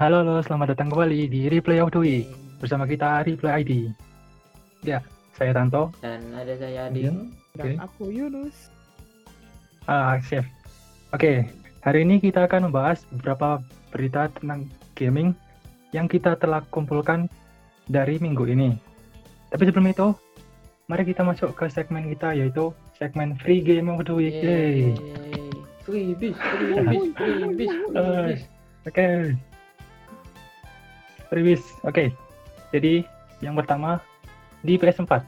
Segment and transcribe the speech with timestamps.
[0.00, 2.24] Halo, halo, selamat datang kembali di Replay of the Week
[2.56, 3.72] bersama kita Replay ID.
[4.80, 5.04] Ya,
[5.36, 5.92] saya Tanto.
[6.00, 7.28] Dan ada saya Ading.
[7.52, 7.84] Dan Oke.
[7.84, 8.72] aku Yunus.
[9.84, 10.48] Ah, chef.
[11.12, 11.44] Oke,
[11.84, 13.60] hari ini kita akan membahas beberapa
[13.92, 15.36] berita tentang gaming
[15.92, 17.28] yang kita telah kumpulkan
[17.84, 18.80] dari minggu ini.
[19.52, 20.16] Tapi sebelum itu,
[20.88, 24.32] mari kita masuk ke segmen kita yaitu segmen Free Game of the Week.
[24.32, 24.96] Yeay.
[25.84, 28.42] Freebies, freebies, freebies, freebies.
[28.88, 29.36] Oke.
[31.30, 31.62] Freebies.
[31.86, 32.10] Oke.
[32.74, 33.06] Jadi
[33.40, 34.02] yang pertama
[34.60, 35.22] di PS4.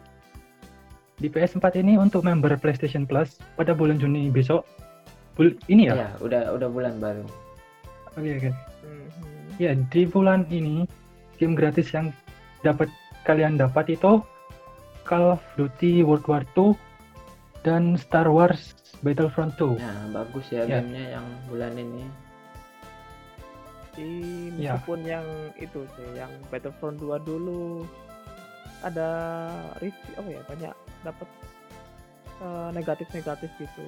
[1.23, 4.67] Di PS4 ini untuk member PlayStation Plus pada bulan Juni besok.
[5.39, 5.95] Bul ini ya?
[5.97, 7.25] Ya, udah udah bulan baru.
[8.19, 8.51] Oke, oke.
[8.85, 9.09] Mhm.
[9.57, 10.85] Ya, di bulan ini
[11.41, 12.13] game gratis yang
[12.61, 12.91] dapat
[13.25, 14.21] kalian dapat itu
[15.07, 16.75] Call of Duty World War II
[17.63, 19.79] dan Star Wars Battlefront 2.
[19.79, 20.79] Nah, bagus ya, Ya.
[20.83, 22.05] gamenya yang bulan ini.
[23.95, 24.73] I- Ya.
[24.77, 27.85] meskipun yang itu sih, yang Battlefront 2 dulu
[28.81, 29.09] ada
[29.79, 31.29] review apa ya banyak dapat
[32.75, 33.85] negatif-negatif gitu,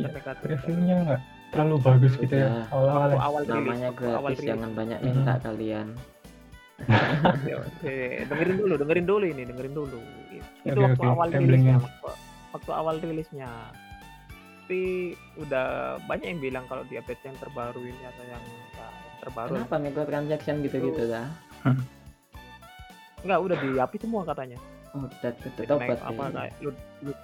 [0.00, 0.40] Ya, negatif.
[0.40, 1.20] Reviewnya nggak
[1.52, 2.52] terlalu bagus gitu ya Ya.
[2.72, 3.08] awal-awal.
[3.10, 4.48] Waktu awal rilis, Namanya awal gratis, rilis.
[4.48, 5.06] jangan banyak Mhm.
[5.12, 5.88] minta kalian.
[7.44, 7.96] Ya, oke.
[8.30, 9.98] dengerin dulu, dengerin dulu ini, dengerin dulu.
[10.62, 12.08] Itu Oke, waktu oke, awal rilisnya, waktu,
[12.54, 13.50] waktu awal rilisnya.
[14.68, 18.42] Tapi udah banyak yang bilang kalau di update yang terbaru ini atau yang,
[18.76, 18.88] ya,
[19.24, 21.08] terbaru Kenapa microtransaction gitu-gitu Tuh.
[21.08, 21.28] lah?
[23.24, 24.60] enggak udah dihapus semua katanya.
[24.92, 25.32] Oh, udah
[25.64, 27.18] tobat naik apa kayak loot loot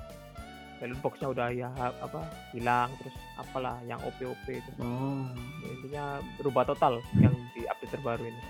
[1.04, 2.20] boxnya udah ya apa
[2.56, 5.28] hilang terus apalah yang OP OP itu Oh,
[5.60, 6.04] Ya, intinya
[6.40, 8.40] berubah total yang di update terbaru ini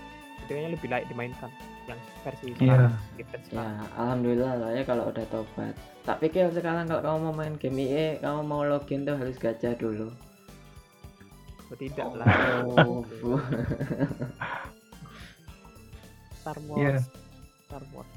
[0.45, 1.49] intinya lebih layak dimainkan
[1.85, 2.55] yang versi Iya.
[2.55, 5.73] sekarang gitu ya sekarang alhamdulillah lah ya kalau udah tobat.
[6.01, 9.73] Tak pikir sekarang kalau kamu mau main game IE, kamu mau login tuh harus gacha
[9.73, 10.13] dulu.
[11.65, 12.29] Oh, tidak lah
[12.63, 13.01] Oh.
[16.37, 16.97] Star Wars Iya.
[17.65, 18.11] Star Wars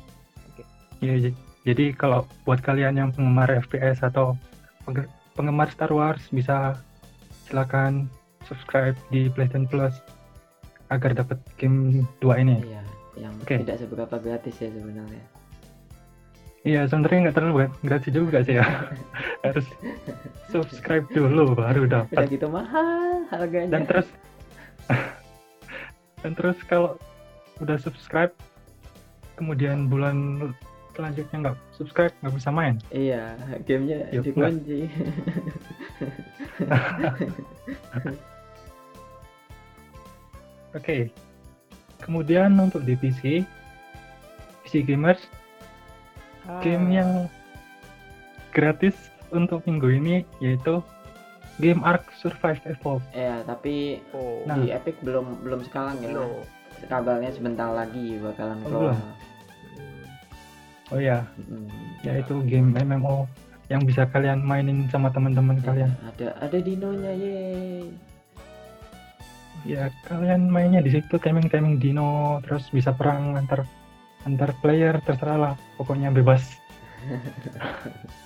[0.47, 0.63] oke
[1.01, 4.37] Ya, j- jadi kalau buat kalian yang penggemar FPS atau
[4.85, 6.77] pengge- penggemar Star Wars bisa
[7.43, 8.13] silakan
[8.45, 9.97] subscribe di PlayStation Plus
[10.89, 12.57] agar dapat game 2 ini.
[12.65, 12.83] Iya,
[13.19, 13.61] yang Oke.
[13.61, 15.25] tidak seberapa gratis ya sebenarnya.
[16.67, 18.67] Iya, sebenarnya nggak terlalu gra- gratis juga sih ya.
[19.47, 19.67] Harus
[20.51, 22.27] subscribe dulu baru Udah dapat.
[22.29, 23.79] gitu mahal harganya.
[23.79, 24.09] Dan terus
[26.19, 26.99] dan terus kalau
[27.63, 28.35] udah subscribe
[29.39, 30.51] kemudian bulan
[30.99, 32.75] selanjutnya nggak subscribe nggak bisa main.
[32.91, 34.91] Iya, gamenya Yuk, dikunci.
[40.73, 41.09] Oke.
[41.99, 43.43] Kemudian untuk di PC,
[44.63, 45.21] PC gamers,
[46.61, 47.11] game Ah, yang
[48.51, 48.95] gratis
[49.29, 50.81] untuk minggu ini yaitu
[51.59, 53.05] game Ark Survive Evolved.
[53.11, 54.57] Iya, tapi oh Nah.
[54.57, 56.09] di Epic belum belum sekarang ya.
[56.11, 56.31] belum.
[56.87, 58.95] Kabarnya sebentar lagi bakalan Oh, keluar.
[58.95, 59.01] belum.
[60.89, 61.69] Oh ya, Mm.
[62.01, 63.29] yaitu game MMO
[63.69, 65.91] yang bisa kalian mainin sama teman-teman Iya, kalian.
[66.07, 67.37] ada ada dinonya ye.
[69.67, 73.67] Ya, kalian mainnya di situ timing-timing dino, terus bisa perang antar
[74.27, 76.43] antar player terserah lah, pokoknya bebas.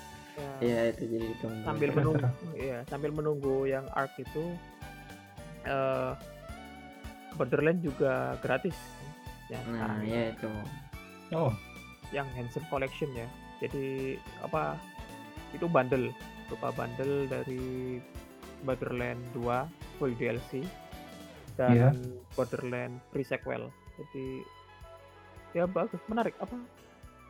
[0.62, 1.62] Ya, itu jadi ditunggu.
[1.66, 4.54] sambil menunggu iya sambil menunggu yang arc itu
[5.66, 6.14] eh
[7.34, 8.78] Borderland juga gratis
[9.50, 10.46] yang Nah, ya itu.
[11.34, 11.50] Oh,
[12.14, 13.26] yang Handsome Collection ya
[13.58, 14.78] jadi apa
[15.50, 16.14] itu bundle
[16.46, 17.98] berupa bundle dari
[18.62, 20.62] Borderland 2 full DLC
[21.62, 21.90] dan Iya.
[22.34, 24.26] Borderland pre-sequel jadi
[25.52, 26.58] ya bagus menarik apa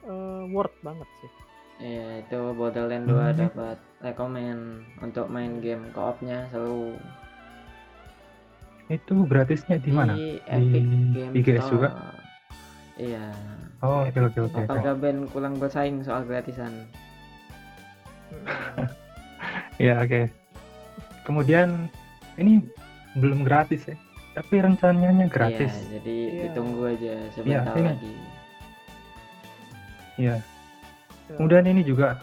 [0.02, 1.32] eh, worth banget sih
[1.82, 3.38] Iya, itu Borderlands 2 Hmm.
[3.42, 4.58] dapat rekomen
[5.02, 6.94] untuk main game co-opnya seru.
[8.86, 10.14] itu gratisnya di mana?
[10.14, 11.72] Di Epic Game IGS Store.
[11.72, 11.88] juga?
[12.94, 13.26] Iya.
[13.80, 14.60] Oh, oke oke oke.
[14.62, 16.86] Apakah band kurang bersaing soal gratisan?
[19.80, 20.30] Ya, oke.
[21.24, 21.90] Kemudian
[22.36, 22.62] ini
[23.18, 23.96] belum gratis ya,
[24.32, 25.72] tapi rencananya gratis.
[25.72, 26.40] Iya, jadi Iya.
[26.48, 27.84] ditunggu aja sebentar ini.
[27.86, 28.12] lagi.
[30.16, 30.36] Iya.
[30.40, 31.34] Ya.
[31.36, 32.20] Kemudian ini juga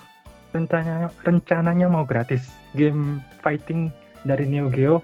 [0.50, 3.90] rencananya rencananya mau gratis game fighting
[4.26, 5.02] dari Neo Geo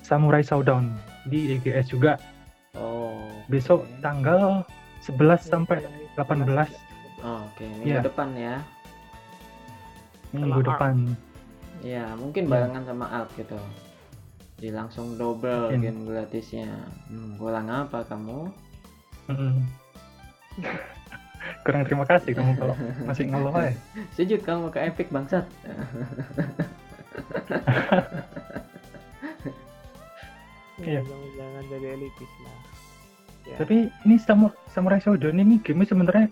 [0.00, 0.92] Samurai Showdown
[1.24, 2.16] di EGS juga
[2.74, 3.28] Oh.
[3.48, 4.00] besok oke.
[4.00, 4.64] tanggal
[5.00, 5.84] 11 sampai
[6.16, 6.68] 18
[7.22, 8.02] Oh, Oke, minggu Iya.
[8.02, 8.54] depan ya.
[10.32, 10.96] minggu depan.
[11.78, 12.50] Iya, mungkin Iya.
[12.50, 13.54] barengan sama Ark gitu.
[14.62, 15.82] Jadi langsung double Mungkin.
[15.82, 16.70] game gratisnya.
[17.10, 18.46] Hmm, kurang apa kamu?
[19.26, 19.54] Mm-mm.
[21.66, 23.74] Kurang terima kasih kamu kalau masih ngeluh ya.
[24.14, 25.42] Sujud kamu ke Epic bangsat.
[30.78, 31.02] Iya.
[31.02, 32.58] jangan, jangan jadi elitis lah
[33.42, 33.56] Ya.
[33.58, 36.30] Tapi ini Samu- Samurai Shodown ini game sebenarnya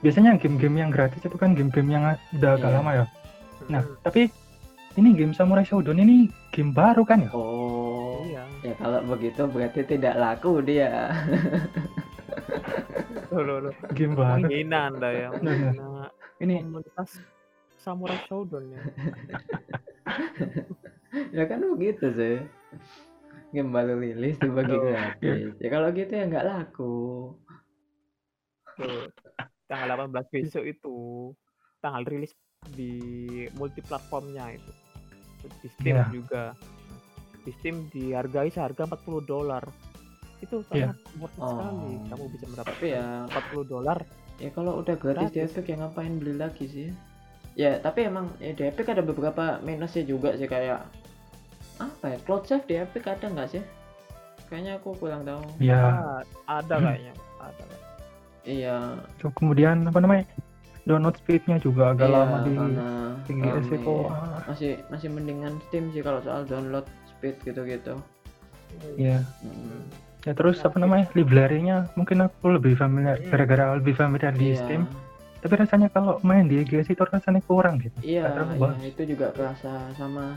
[0.00, 2.76] biasanya game-game yang gratis itu kan game-game yang udah agak Iya.
[2.80, 3.04] lama ya.
[3.68, 4.22] Nah, Mm, tapi
[4.96, 7.30] ini game Samurai Shodown ini game baru kan ya?
[7.36, 8.24] Oh.
[8.24, 11.12] iya Ya kalau begitu berarti tidak laku dia.
[13.30, 14.40] loh loh loh Game baru.
[14.42, 15.52] menghina anda ya Nah, nah.
[15.52, 15.88] menghina
[16.40, 17.10] Ini komunitas
[17.76, 18.80] samurai shodown ya
[21.32, 22.36] ya kan begitu sih.
[23.54, 25.54] Game baru rilis dibagi gratis.
[25.62, 27.32] Ya kalau gitu ya nggak laku.
[28.76, 29.08] Tuh,
[29.64, 30.96] tanggal 18 besok itu
[31.80, 32.36] tanggal rilis
[32.74, 32.92] di
[33.56, 34.72] multi platformnya itu
[35.48, 36.04] di Steam Iya.
[36.10, 36.42] juga
[37.42, 39.62] di Steam dihargai seharga 40 dolar
[40.38, 40.92] itu Iya.
[40.92, 42.06] sangat worth it sekali Oh.
[42.10, 43.98] kamu bisa mendapatkan Tapi ya 40 dolar
[44.36, 45.56] Ya kalau udah gratis di Gratis.
[45.56, 46.88] Epic ya ngapain beli lagi sih?
[47.56, 50.84] Ya tapi emang ya, di Epic ada beberapa minusnya juga sih kayak
[51.80, 52.18] apa ya?
[52.20, 53.64] Cloud save di Epic ada nggak sih?
[54.46, 55.40] Kayaknya aku kurang tahu.
[55.56, 56.20] ya Ah,
[56.60, 56.84] ada Hmm.
[56.84, 57.64] kayaknya ada
[58.44, 58.76] Iya.
[59.32, 60.28] kemudian apa namanya?
[60.86, 62.54] Download speednya juga agak iya, lama di
[63.26, 63.62] tinggi rame.
[63.66, 63.94] SEO.
[64.06, 67.98] Ah, Masih masih mendingan Steam sih kalau soal download speed gitu-gitu.
[68.94, 69.26] Iya.
[69.42, 69.82] Mm.
[70.22, 71.10] Ya terus apa namanya?
[71.12, 73.30] Library-nya mungkin aku lebih familiar Hmm.
[73.30, 74.62] gara-gara lebih familiar di Iya.
[74.62, 74.82] Steam.
[75.36, 77.94] Tapi rasanya kalau main di EGS itu rasanya kurang gitu.
[78.02, 80.34] Iya, iya, itu juga kerasa sama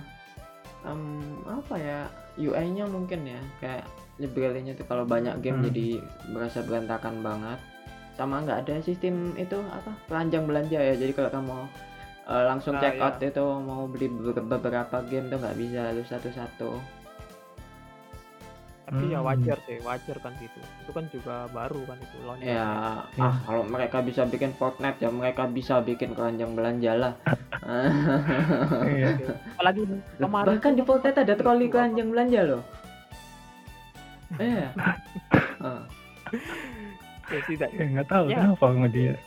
[0.80, 2.00] em, apa ya
[2.38, 3.84] UI-nya mungkin ya kayak
[4.16, 5.68] library-nya tuh kalau banyak game Hmm.
[5.68, 5.88] jadi
[6.30, 7.60] berasa berantakan banget
[8.20, 11.56] sama nggak ada sistem itu apa keranjang belanja ya jadi kalau kamu
[12.28, 13.06] eh, langsung Ah, check iya.
[13.06, 16.72] out itu mau beli be- beberapa game tuh nggak bisa harus satu-satu
[18.84, 19.28] tapi ya Hmm.
[19.28, 23.22] wajar sih wajar kan gitu itu kan juga baru kan itu launching ya Iya.
[23.22, 27.14] ah kalau mereka bisa bikin Fortnite ya mereka bisa bikin keranjang belanja lah
[28.90, 29.14] Iya.
[29.54, 29.86] apalagi
[30.18, 32.62] kemarin bahkan di kan Fortnite ada troli keranjang belanja loh
[34.42, 34.70] iya
[35.62, 35.84] Ah.
[37.30, 38.38] Ya tidak Ya nggak tahu Ya.
[38.44, 39.14] kenapa sama dia.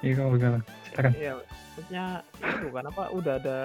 [0.00, 0.58] Iya kamu gimana?
[0.82, 1.12] Silakan.
[1.12, 2.04] Iya, maksudnya
[2.40, 3.58] itu kan apa udah ada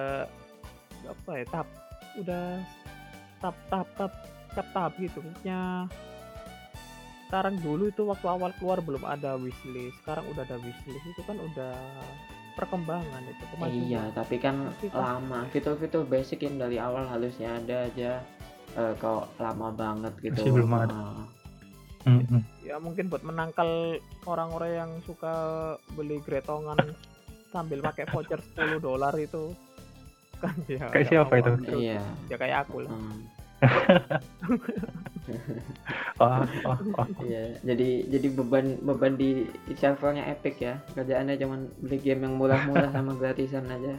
[1.05, 1.67] apa ya tahap
[2.15, 2.43] udah
[3.39, 4.13] tahap tahap tahap
[4.51, 5.59] tahap, tahap gitu maksudnya
[7.25, 11.37] sekarang dulu itu waktu awal keluar belum ada wishlist sekarang udah ada wishlist itu kan
[11.37, 11.73] udah
[12.53, 15.39] perkembangan itu kemajuan Iya, tapi kan Tapi kan- lama.
[15.49, 18.19] Fitur-fitur basic yang dari awal harusnya ada aja.
[18.71, 20.35] Eh, kok lama banget gitu.
[20.37, 20.91] Masih belum ada.
[20.91, 21.23] Ah,
[22.05, 22.41] Mm-mm.
[22.61, 25.33] ya mungkin buat menangkal orang-orang yang suka
[25.93, 26.77] beli gretongan
[27.49, 29.53] sambil pakai voucher 10 dolar itu
[30.37, 31.51] kan ya Kayak ya siapa itu?
[31.71, 32.01] Iya.
[32.29, 33.17] ya kayak aku lah Hmm,
[36.21, 37.07] Wah, wah, wah.
[37.23, 37.57] iya.
[37.63, 40.77] Jadi jadi beban beban di, di servernya Epic ya.
[40.93, 43.95] Kerjaannya cuman beli game yang murah-murah sama gratisan aja.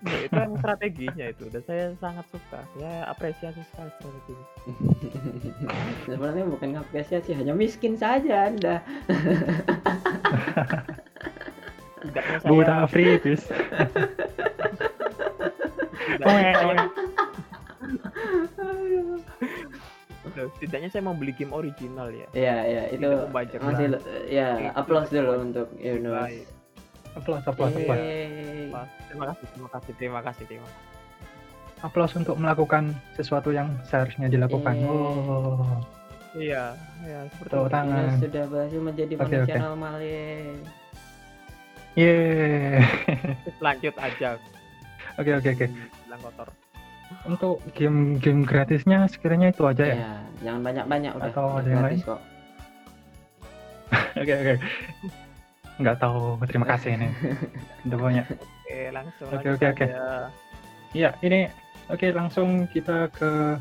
[0.00, 4.46] Ya, itu yang strateginya itu dan saya sangat suka saya apresiasi sekali strateginya
[6.08, 8.80] Sebenarnya bukan apresiasi, hanya miskin saja Anda.
[12.40, 13.44] saya Buta Afritis.
[20.60, 24.00] tidaknya saya, mau beli game original ya Iya, iya, itu masih
[24.32, 26.16] ya Itu applause dulu untuk Yunus.
[26.24, 26.59] Baik.
[27.18, 27.98] Aplaus, aplaus, aplaus.
[27.98, 28.70] Yeay.
[28.70, 30.88] Wah, terima kasih terima kasih terima kasih terima kasih
[31.80, 34.76] Aplaus untuk melakukan sesuatu yang seharusnya dilakukan.
[34.76, 34.90] Yeay.
[34.92, 35.80] Oh,
[36.36, 37.72] iya ya seperti itu.
[37.72, 38.04] tangan.
[38.20, 39.64] Sudah berhasil menjadi Oke, manusia oke.
[39.64, 40.46] normal yeay.
[43.64, 44.38] lanjut aja
[45.18, 45.66] Oke, oke, oke.
[46.06, 46.48] bilang kotor
[47.26, 49.94] Untuk game-game gratisnya sekiranya itu aja ya.
[49.98, 50.12] Iya,
[50.46, 51.32] jangan banyak-banyak udah.
[51.34, 51.98] Atau ada yang lain?
[52.06, 52.20] kok.
[54.22, 54.54] Oke, oke.
[55.80, 56.36] Nggak tahu.
[56.44, 57.08] Terima kasih ini.
[57.88, 58.26] Udah banyak.
[58.30, 59.86] oke langsung Oke, oke, oke.
[60.92, 61.48] Iya, ini
[61.88, 63.56] oke langsung kita ke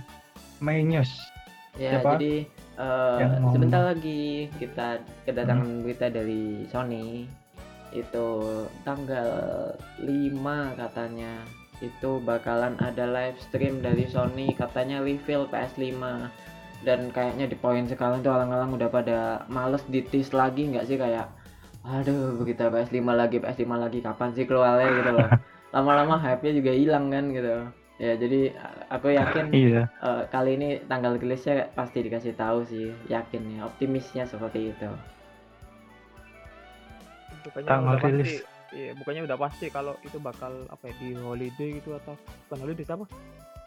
[0.59, 1.09] main news.
[1.79, 2.19] Ya, Siapa?
[2.19, 2.43] jadi
[2.75, 7.23] eh, Yang mau- sebentar lagi kita kedatangan berita dari Sony
[7.89, 8.27] itu
[8.85, 9.31] tanggal
[9.97, 11.41] 5 katanya
[11.79, 15.95] itu bakalan ada live stream dari Sony katanya reveal PS5
[16.83, 21.25] dan kayaknya di poin sekarang tuh orang-orang udah pada males ditis lagi nggak sih kayak
[21.83, 23.99] aduh begitu PS5 lagi PS5 lagi.
[23.99, 25.29] Kapan sih keluarnya gitu loh.
[25.75, 27.55] Lama-lama hype-nya juga hilang kan gitu.
[27.99, 28.55] Ya jadi
[28.87, 29.81] aku yakin Iya.
[29.91, 34.89] Eh, kali ini tanggal rilisnya pasti dikasih tahu sih yakin ya optimisnya seperti itu.
[37.43, 38.33] Bukannya Tanggal udah pasti rilis.
[38.69, 42.13] iya bukannya udah pasti kalau itu bakal apa ya di holiday gitu atau
[42.45, 43.05] bukan holiday apa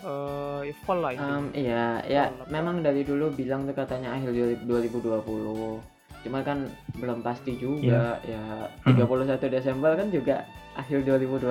[0.02, 4.31] eh fall lah itu Em, iya ya memang dari dulu bilang tuh katanya akhir
[4.66, 5.83] 2020
[6.23, 8.95] cuma kan belum pasti juga ya Hmm.
[8.97, 11.43] 31 Desember kan juga akhir 2020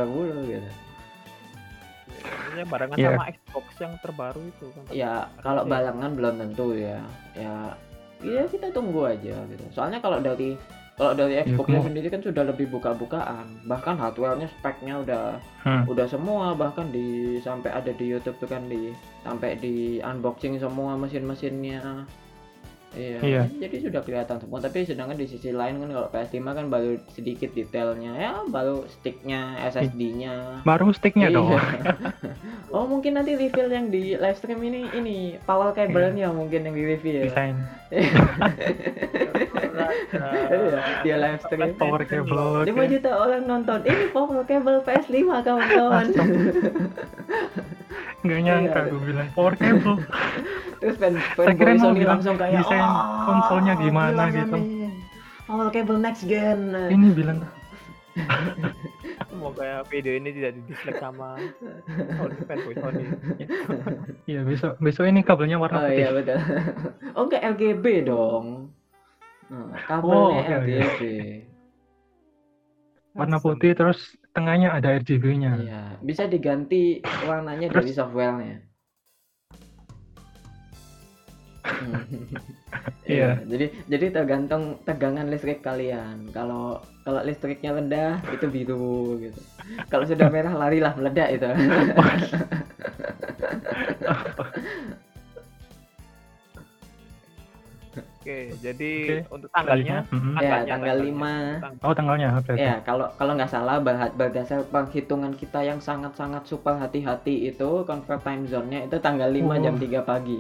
[0.50, 0.72] gitu
[2.22, 3.10] Maksudnya barengan Iya.
[3.10, 4.84] sama Xbox yang terbaru itu kan.
[4.92, 7.00] ya kalau barengan belum tentu ya
[7.34, 7.56] ya
[8.22, 10.54] ya kita tunggu aja gitu soalnya kalau dari
[10.94, 15.24] kalau dari Xbox mau- sendiri kan sudah lebih buka-bukaan bahkan hardware-nya speknya udah
[15.62, 15.88] Hmm.
[15.88, 17.08] udah semua bahkan di
[17.40, 22.06] sampai ada di YouTube tuh kan di sampai di unboxing semua mesin-mesinnya
[22.92, 23.42] iya, Iya.
[23.58, 27.50] jadi sudah kelihatan semua tapi sedangkan di sisi lain kan kalau PS5 kan baru sedikit
[27.52, 31.36] detailnya ya baru sticknya SSD-nya Baru sticknya Iya.
[31.36, 31.56] dong.
[32.76, 36.84] oh mungkin nanti reveal yang di live stream ini ini power cable-nya mungkin yang di
[36.86, 37.56] review ya Desain
[40.52, 42.64] Iya, dia live stream power cable.
[42.64, 42.84] 5 oke.
[42.88, 46.06] juta orang nonton ini power cable PS5 kawan-kawan
[48.22, 48.90] Nggak nyangka Iya.
[48.90, 49.98] gue bilang power cable.
[50.78, 54.90] terus fan Saya kira mau bilang langsung kayak desain "Oh, konsolnya gimana gitu." Sony.
[55.44, 57.38] power cable next gen Ini bilang
[59.24, 61.40] Semoga ya video ini tidak di dislike sama
[62.12, 63.04] Sony fanboy Sony.
[64.26, 65.98] iya besok besok ini kabelnya warna oh putih.
[65.98, 66.40] iya betul
[67.16, 68.48] oh enggak RGB dong
[69.48, 69.68] Nah,
[70.00, 70.64] Oh, kabelnya oke, oke.
[70.64, 71.02] RGB
[73.12, 75.60] Warna putih terus tengahnya ada RGB-nya.
[75.60, 78.64] Iya, bisa diganti warnanya Terus- dari softwarenya.
[81.68, 82.32] Hmm.
[83.04, 83.44] Iya.
[83.44, 86.32] Jadi jadi tergantung tegangan listrik kalian.
[86.32, 89.36] Kalau kalau listriknya rendah itu biru gitu.
[89.92, 91.44] Kalau sudah merah larilah meledak itu.
[98.22, 100.14] Oke, jadi Oke, untuk tanggalnya Mhm.
[100.14, 101.10] ya, tanggalnya, tanggal tanggalnya.
[101.10, 102.62] 5 Tang- Oh tanggalnya oke oke.
[102.62, 103.76] Ya, kalau kalau nggak salah
[104.12, 109.74] berdasar perhitungan kita yang sangat-sangat super hati-hati itu convert time zone-nya itu tanggal 5 jam
[109.74, 109.82] Oh.
[109.82, 110.38] 3 pagi.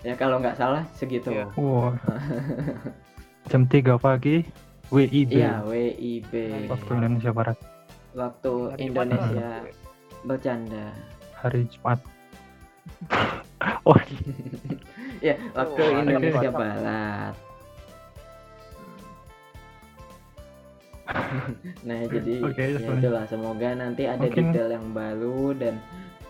[0.00, 1.32] Ya kalau nggak salah segitu.
[1.32, 1.48] Iya.
[1.54, 1.96] Wow.
[3.48, 4.44] Jam 3 pagi
[4.86, 5.32] WIB.
[5.32, 6.32] Iya, WIB.
[6.68, 7.56] Waktu Indonesia Barat
[8.10, 10.22] Waktu Hari Indonesia Jumat.
[10.22, 10.86] bercanda.
[11.34, 11.98] hari Jumat.
[13.88, 13.96] oh,
[15.18, 17.34] Ya, waktu Oh, Indonesia Barat.
[21.82, 25.74] Nah, jadi Oke, ya itulah semoga nanti ada Mungkin- detail yang baru dan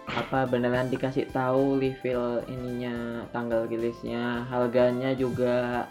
[0.09, 5.85] apa beneran dikasih tahu reveal ininya, tanggal rilisnya, harganya juga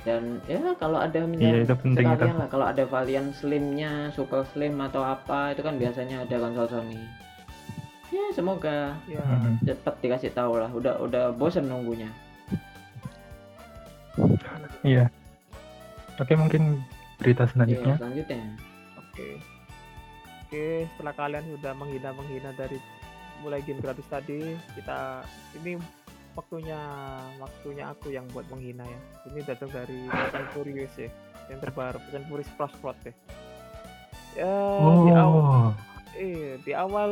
[0.00, 2.08] dan ya kalau ada Iya, penting itu.
[2.08, 6.66] sekalian lah kalau ada varian slimnya, super slim atau apa itu kan biasanya ada konsol
[6.70, 7.02] Sony.
[8.10, 9.22] Ya semoga Ya,
[9.62, 10.70] cepet dikasih tahu lah.
[10.70, 12.10] Udah udah bosen nunggunya.
[14.82, 15.06] Iya.
[16.18, 16.80] Oke mungkin
[17.20, 17.94] berita Iya, selanjutnya.
[17.96, 18.40] selanjutnya.
[18.98, 19.28] Oke.
[20.50, 22.76] Oke, setelah kalian sudah menghina-menghina dari
[23.40, 25.22] mulai game gratis tadi, kita
[25.56, 25.78] ini
[26.34, 26.80] waktunya
[27.38, 29.00] waktunya aku yang buat menghina ya.
[29.30, 31.08] Ini datang dari and Furious ya,
[31.48, 33.14] yang terbaru and Furious Cross Road ya.
[34.34, 34.50] Ya,
[34.80, 35.70] di awal Oh,
[36.12, 37.10] eh di awal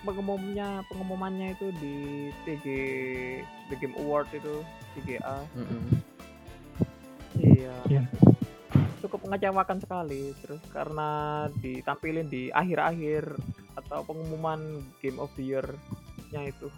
[0.00, 1.96] pengumumnya pengumumannya itu di
[2.42, 2.66] TG
[3.68, 4.62] The Game Award itu
[4.94, 5.82] TGA Mm-mm.
[7.36, 8.02] iya Iya.
[8.98, 11.08] cukup mengecewakan sekali terus karena
[11.58, 13.34] ditampilin di akhir-akhir
[13.76, 14.58] atau pengumuman
[14.98, 16.68] Game of the Year-nya itu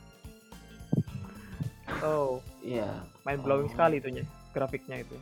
[2.01, 3.07] oh Iya.
[3.23, 3.73] mind blowing Oh.
[3.73, 5.17] sekali itunya grafiknya itu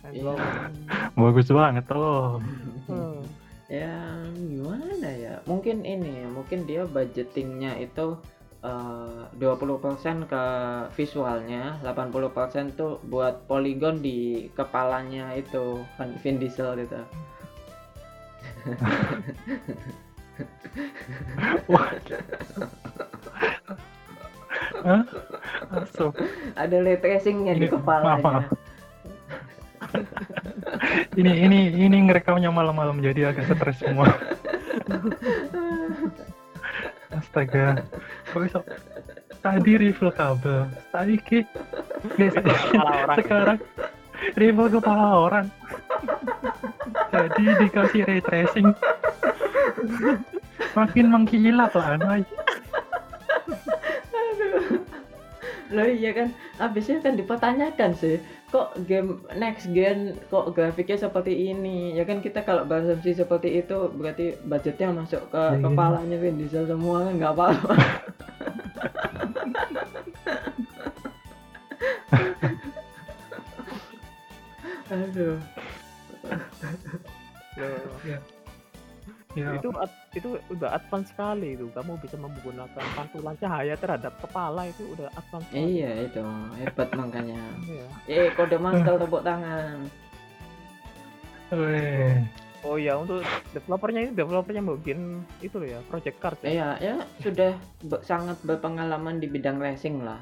[0.00, 0.22] mind Iya.
[0.22, 0.74] blowing
[1.14, 2.40] bagus banget tuh.
[2.88, 3.20] Hmm.
[3.72, 5.40] Ya gimana ya?
[5.48, 8.20] Mungkin ini, mungkin dia budgetingnya itu
[8.60, 10.44] eh, 20% ke
[10.92, 15.80] visualnya, 80% tuh buat poligon di kepalanya itu
[16.20, 17.00] Vin Diesel itu.
[24.82, 25.02] Hah?
[25.72, 26.12] Masuk.
[26.58, 28.20] Ada ray tracingnya di maaf, kepalanya.
[28.20, 28.44] maaf.
[31.20, 34.08] Ini ini ini ngerekamnya malam-malam jadi agak stres semua.
[37.16, 37.84] Astaga.
[38.32, 38.64] Besok
[39.44, 40.70] tadi refill kabel.
[40.90, 41.44] Tadi ki
[43.20, 43.60] sekarang
[44.38, 45.46] refill kepala orang.
[47.12, 48.72] Jadi dikasih ray tracing.
[50.72, 52.22] Makin mengkilap lah Anoy.
[55.72, 56.28] Loh iya kan,
[56.60, 58.20] habisnya kan dipertanyakan sih,
[58.52, 61.96] kok game next gen kok grafiknya seperti ini?
[61.96, 65.64] Ya kan kita kalau berasumsi seperti itu berarti budgetnya masuk ke Iya.
[65.64, 67.74] kepalanya Vin Diesel semua kan nggak apa-apa.
[74.92, 75.40] Aduh.
[77.56, 77.80] Loh,
[79.32, 79.72] Ya, itu
[80.12, 85.48] itu udah advance sekali itu kamu bisa menggunakan pantulan cahaya terhadap kepala itu udah advance
[85.48, 85.80] sekali.
[85.80, 86.20] Iya itu
[86.60, 87.40] hebat makanya.
[87.64, 87.86] Iya.
[88.12, 89.88] Eh kode master tepuk tangan.
[91.52, 92.16] weh.
[92.62, 96.48] Oh iya untuk developernya ini developernya mau bikin itu loh ya Project Cars ya.
[96.48, 97.52] Iya, ya sudah
[97.88, 100.20] be- sangat berpengalaman di bidang racing lah.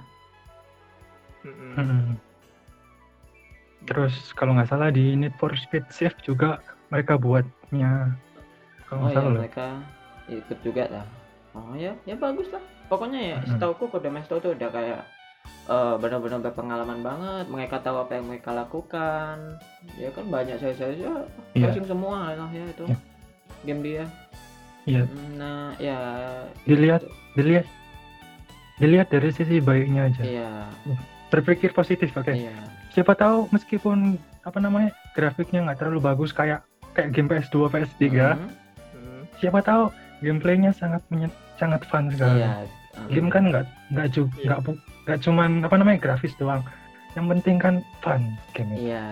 [1.45, 2.17] Hmm.
[3.85, 8.17] Terus kalau nggak salah di Need for Speed Shift juga mereka buatnya
[8.91, 9.39] kalau Oh ya loh.
[9.39, 9.67] mereka
[10.27, 11.07] ikut juga lah.
[11.53, 12.59] Oh ya, ya bagus lah.
[12.87, 13.55] Pokoknya ya, Mm-mm.
[13.55, 15.01] setauku Kodemesto tuh udah kayak
[15.67, 17.47] eh, benar-benar berpengalaman banget.
[17.47, 19.59] Mereka tahu apa yang mereka lakukan.
[19.95, 21.15] Ya kan banyak saya saya ya,
[21.57, 22.99] racing semua lah ya itu Iya.
[23.65, 24.05] game dia.
[24.83, 25.03] Iya,
[25.37, 25.99] Nah ya
[26.65, 27.05] dilihat
[27.37, 27.67] dilihat
[28.77, 30.23] dilihat dari sisi baiknya aja.
[30.25, 30.51] Iya,
[31.29, 32.33] Berpikir positif, oke.
[32.33, 32.51] iya.
[32.91, 38.19] Siapa tahu meskipun apa namanya grafiknya nggak terlalu bagus kayak kayak game PS2, PS3, Mhm.
[38.35, 38.51] Hmm.
[39.41, 39.89] Siapa tahu
[40.21, 41.01] gameplaynya sangat
[41.57, 42.41] sangat fun sekali.
[42.41, 42.69] Iya.
[43.09, 44.45] Game kan nggak nggak juga Iya.
[44.47, 46.63] nggak bu- nggak cuman apa namanya grafis doang.
[47.17, 48.93] Yang penting kan fun game itu.
[48.93, 49.07] Iya.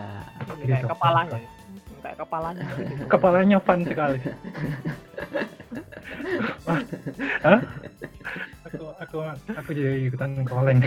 [0.61, 0.69] Gitu.
[0.69, 1.39] kayak kepalanya.
[1.39, 1.49] ya.
[1.99, 2.67] Kayak kepalanya.
[3.09, 4.19] Kepalanya fun sekali.
[7.47, 7.61] Hah?
[8.69, 9.17] Aku aku
[9.49, 10.85] aku jadi ikutan koleng.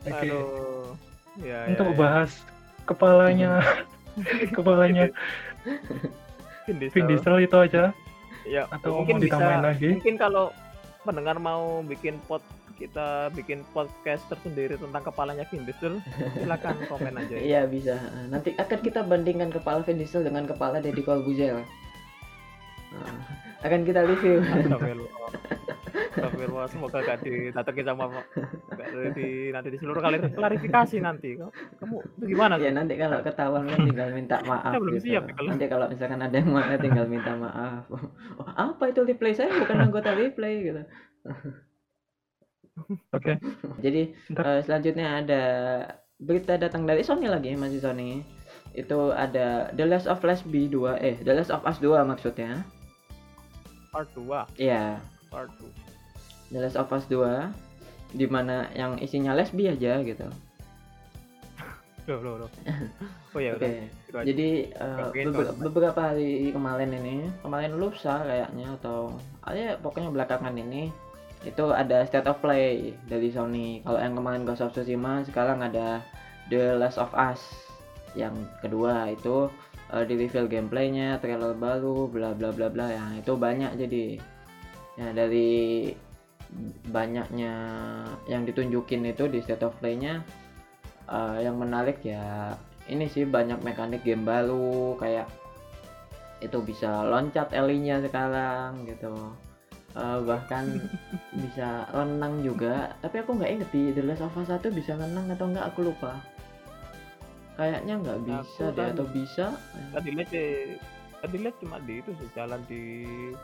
[0.00, 0.96] Oke, Aduh.
[1.40, 1.98] Ya, untuk ya, ya.
[1.98, 2.30] bahas
[2.84, 3.52] kepalanya
[4.56, 5.10] kepalanya
[6.66, 6.94] Vin Diesel.
[6.94, 7.84] Vin Diesel itu aja
[8.48, 9.88] Ya, atau mungkin mau ditambahin bisa lagi?
[10.00, 10.44] mungkin kalau
[11.04, 12.40] pendengar mau bikin pot
[12.80, 16.00] kita bikin podcast tersendiri tentang kepalanya Vin Diesel
[16.40, 17.40] silakan komen aja ya.
[17.44, 18.00] Iya bisa.
[18.32, 21.60] Nanti akan kita bandingkan kepala Vin Diesel dengan kepala Deddy Corbuzier.
[22.90, 23.14] Nah,
[23.62, 24.42] akan kita review.
[26.10, 26.66] Astagfirullah.
[26.66, 28.04] Semoga gak didatengin sama
[28.70, 31.38] gak di nanti di seluruh kali klarifikasi nanti.
[31.38, 32.54] Kamu, kamu itu gimana?
[32.58, 34.72] ya nanti kalau ketahuan kan tinggal minta maaf.
[34.74, 35.04] Kita belum gitu.
[35.06, 37.84] siap kalau- Nanti kalau misalkan ada yang marah tinggal minta maaf.
[37.90, 38.02] Oh,
[38.48, 40.82] apa itu replay saya bukan anggota replay gitu.
[43.12, 43.36] Oke,
[43.78, 44.44] Jadi Ntar.
[44.46, 45.42] eh, selanjutnya ada
[46.16, 48.24] berita datang dari Sony lagi masih Sony.
[48.72, 50.64] Itu ada The Last of Us 2
[50.96, 52.64] eh The Last of Us 2 maksudnya.
[53.90, 54.98] Part 2, Iya.
[55.28, 55.66] part 2.
[56.50, 57.50] The Last of Us 2
[58.12, 60.26] di mana yang isinya lesbi aja gitu.
[62.06, 62.50] Loh, loh, loh.
[63.30, 63.86] Oh ya Oke.
[64.10, 64.22] udah.
[64.24, 69.74] Jadi eh, Oke, beber- kalau- beberapa hari kemarin ini, kemarin lusa kayaknya atau ah, ya
[69.76, 70.90] pokoknya belakangan ini
[71.40, 73.78] itu ada state of play dari Sony.
[73.80, 76.02] Kalau yang kemarin Ghost of Tsushima, sekarang ada
[76.48, 77.38] The Last of Us.
[78.12, 79.46] Yang kedua itu
[79.94, 83.04] eh, di reveal gameplaynya, trailer baru, bla bla bla bla ya.
[83.18, 84.18] Itu banyak jadi.
[84.98, 85.90] Ya dari
[86.90, 87.54] banyaknya
[88.26, 90.20] yang ditunjukin itu di state of play-nya
[91.06, 92.58] eh, yang menarik ya
[92.90, 95.30] ini sih banyak mekanik game baru kayak
[96.42, 99.14] itu bisa loncat Ellie-nya sekarang gitu
[99.90, 100.70] Eh, bahkan
[101.42, 105.26] bisa renang juga tapi aku nggak inget di The Last of Us 1 bisa renang
[105.26, 106.14] atau nggak aku lupa
[107.60, 109.46] kayaknya nggak bisa Aku deh kan- atau bisa
[109.92, 110.44] Tadi lihat di
[111.20, 112.82] tadi lihat cuma di itu sih jalan di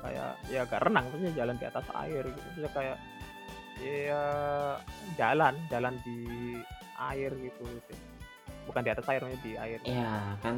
[0.00, 2.40] kayak ya agak renang maksudnya jalan di atas air gitu.
[2.40, 2.96] Maksudnya kayak
[3.76, 4.24] ya
[5.14, 6.18] jalan jalan di
[6.96, 7.92] air gitu, gitu.
[8.64, 9.79] Bukan di atas air maksudnya di air.
[9.85, 10.57] ya kan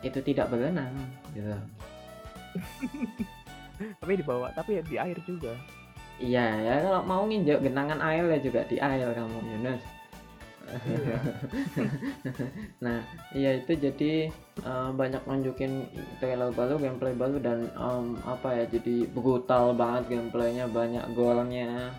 [0.00, 0.96] itu tidak berenang
[1.30, 1.52] gitu
[4.00, 5.52] Tapi di bawah, tapi ya di air juga.
[6.14, 9.82] iya ya kalau mau nginjak genangan air ya juga di air kamu Yunus
[10.64, 11.18] Iya.
[12.84, 12.98] nah
[13.32, 14.12] iya itu jadi
[14.58, 15.86] eh, banyak nunjukin
[16.18, 21.92] trailer baru gameplay baru dan em, apa ya jadi brutal banget gameplaynya banyak gore-nya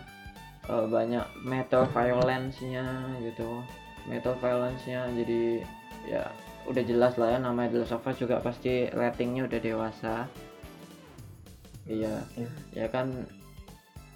[0.66, 2.84] eh, banyak metal violence-nya
[3.22, 3.62] gitu
[4.06, 5.62] metal violence-nya jadi
[6.06, 6.22] ya
[6.66, 10.14] udah jelas lah ya namanya The Last of Us juga pasti ratingnya udah dewasa
[11.86, 12.50] iya Iya.
[12.74, 13.06] ya kan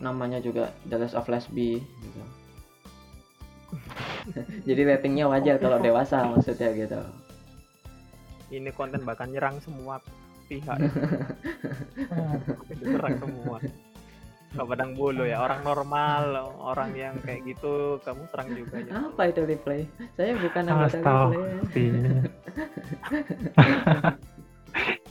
[0.03, 2.23] namanya juga The Last of Lesbi gitu
[4.69, 7.01] jadi ratingnya wajar kalau dewasa maksudnya gitu
[8.51, 10.03] Ini konten bakal nyerang semua
[10.51, 10.79] pihak.
[12.83, 13.63] Diserang semua.
[14.51, 19.07] Gak padang bulu ya orang normal, orang yang kayak gitu kamu serang juga ya.
[19.07, 19.87] apa itu replay
[20.19, 20.99] saya bukan anggota
[21.31, 21.95] replay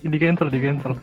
[0.12, 0.93] di cancel, di cancel.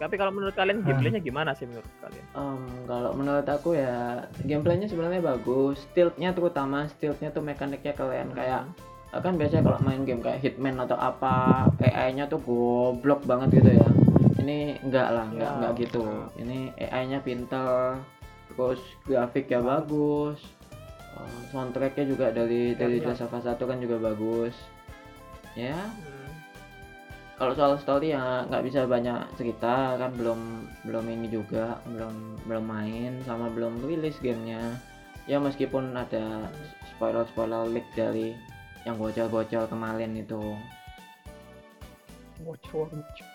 [0.00, 2.24] Tapi kalau menurut kalian gameplaynya gimana sih menurut kalian?
[2.32, 5.84] Em, kalau menurut aku ya gameplaynya sebenarnya bagus.
[5.92, 8.32] Stealth-nya terutama stealth-nya tuh mekaniknya keren.
[8.32, 8.72] Kayak
[9.12, 13.88] kan biasanya kalau main game kayak Hitman atau apa AI-nya tuh goblok banget gitu ya.
[14.40, 16.02] Ini enggak lah enggak Ya, enggak gitu.
[16.40, 18.00] ini AI-nya pintar
[18.48, 20.40] terus grafiknya bagus.
[21.12, 23.12] Eh, soundtracknya juga dari dari Ya, ya.
[23.12, 24.56] Us 1 kan juga bagus.
[25.52, 26.09] Ya Hmm.
[27.40, 32.64] Kalau soal story ya nggak bisa banyak cerita kan belum belum ini juga belum belum
[32.68, 34.76] main sama belum rilis gamenya.
[35.24, 36.52] Ya meskipun ada
[36.92, 38.36] spoiler spoiler leak dari
[38.84, 40.36] yang bocor-bocor kemarin itu.
[42.44, 43.28] Bocor bocor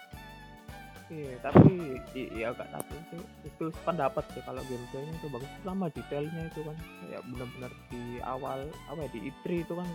[1.05, 5.49] iya tapi iya agak tapi itu itu pendapat sih kalau gameplaynya itu bagus.
[5.65, 6.77] Lama detailnya itu kan.
[6.77, 9.89] Kayak benar-benar di awal apa ya di E3 itu kan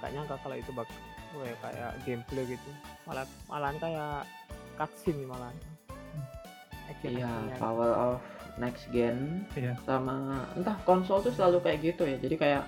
[0.00, 2.70] gak nyangka kalau itu bagus Wah, kayak gameplay gitu
[3.04, 4.24] malah malah kayak
[4.76, 5.52] cutscene malah
[7.04, 7.56] iya actionnya.
[7.56, 8.20] power of
[8.56, 9.76] next gen Iya.
[9.82, 10.16] sama
[10.54, 12.62] entah konsol tuh selalu kayak gitu ya jadi kayak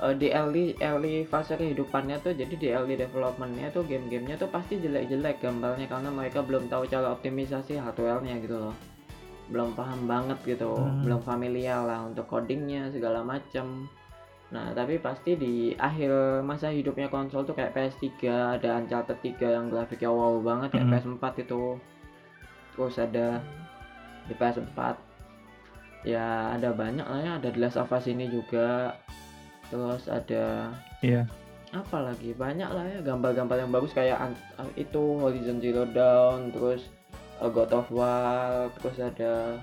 [0.00, 4.76] eh, di early early fase kehidupannya tuh jadi di early developmentnya tuh game-gamenya tuh pasti
[4.76, 8.76] jelek-jelek gambarnya karena mereka belum tahu cara optimisasi hardware-nya gitu loh
[9.48, 11.02] belum paham banget gitu Hmm.
[11.02, 13.86] belum familiar lah untuk codingnya segala macam
[14.50, 16.10] nah tapi pasti di akhir
[16.42, 18.10] masa hidupnya konsol tuh kayak PS3
[18.58, 20.94] ada Uncharted 3 yang grafiknya wow banget kayak Hmm.
[21.16, 21.62] PS4 itu
[22.72, 23.38] terus ada
[24.26, 24.78] di PS4
[26.02, 28.98] ya ada banyak lah ya ada The Last of Us ini juga
[29.68, 31.28] terus ada Iya.
[31.70, 34.18] apa lagi banyak lah ya gambar-gambar yang bagus kayak
[34.74, 36.90] itu Horizon Zero Dawn terus
[37.38, 39.62] uh, God of War terus ada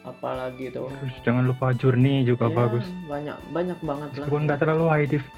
[0.00, 2.86] apa lagi tuh Terus jangan lupa Journey juga Ya, bagus.
[3.04, 5.32] banyak banyak banget lah Meskipun nggak terlalu high def-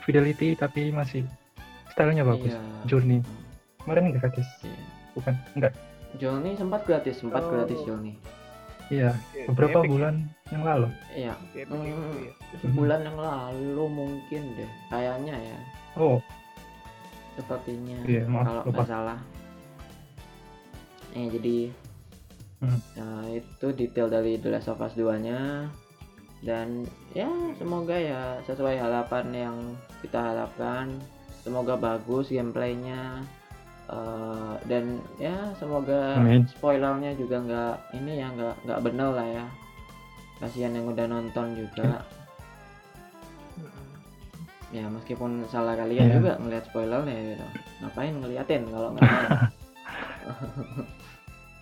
[0.00, 1.24] fidelity tapi masih
[1.88, 2.50] stylenya bagus.
[2.50, 2.60] Iya.
[2.84, 3.18] Journey.
[3.80, 4.46] Kemarin gratis.
[4.60, 4.78] Iya.
[5.12, 5.34] Bukan?
[5.54, 5.72] Enggak.
[6.14, 7.50] Journey sempat gratis sempat Oh.
[7.50, 8.14] gratis Journey
[8.86, 9.16] Iya.
[9.32, 9.90] Iya, Beberapa Epic.
[9.90, 10.14] bulan
[10.48, 10.88] yang lalu.
[11.10, 11.82] iya Epic Hmm.
[11.82, 12.32] itu ya.
[12.60, 15.58] sebulan yang lalu mungkin deh kayaknya ya
[15.94, 16.18] Oh,
[17.34, 18.76] sepertinya Iya, maaf, kalau lupa.
[18.76, 19.18] nggak salah
[21.12, 21.56] eh jadi
[22.64, 22.80] Hmm.
[22.96, 25.68] nah, itu detail dari The Last of Us 2 nya
[26.40, 29.56] dan ya semoga ya sesuai harapan yang
[30.00, 30.96] kita harapkan
[31.40, 33.20] semoga bagus gameplaynya
[33.88, 36.44] eh, dan ya semoga Amin.
[36.48, 39.44] spoilernya juga nggak ini ya nggak nggak bener lah ya
[40.36, 42.00] kasihan yang udah nonton juga
[43.56, 43.86] Mm-mm.
[44.72, 46.14] ya meskipun salah kalian Iya.
[46.16, 47.46] juga ngelihat spoiler ya gitu.
[47.80, 49.08] ngapain ngeliatin kalau nggak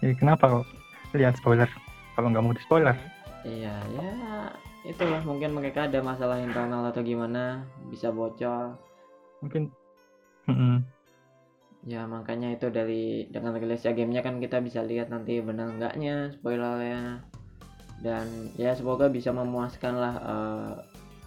[0.02, 0.66] Ya, kenapa kok
[1.16, 1.68] lihat spoiler?
[2.12, 2.96] Kalau nggak mau di spoiler,
[3.42, 4.12] iya ya
[4.84, 5.22] itulah.
[5.24, 7.64] Mungkin mereka ada masalah internal atau gimana.
[7.88, 8.76] Bisa bocor.
[9.40, 9.72] Mungkin.
[11.82, 17.26] Ya makanya itu dari dengan rilisnya gamenya kan kita bisa lihat nanti benar enggaknya spoilernya.
[18.02, 20.72] Dan ya semoga bisa memuaskan lah eh,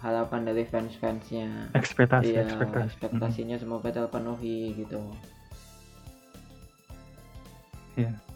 [0.00, 1.72] harapan dari fans-fansnya.
[1.76, 2.84] Ekspektasi, iya ekspektasi.
[2.88, 5.00] ekspektasinya semoga terpenuhi gitu.
[7.96, 8.35] Mm-mm.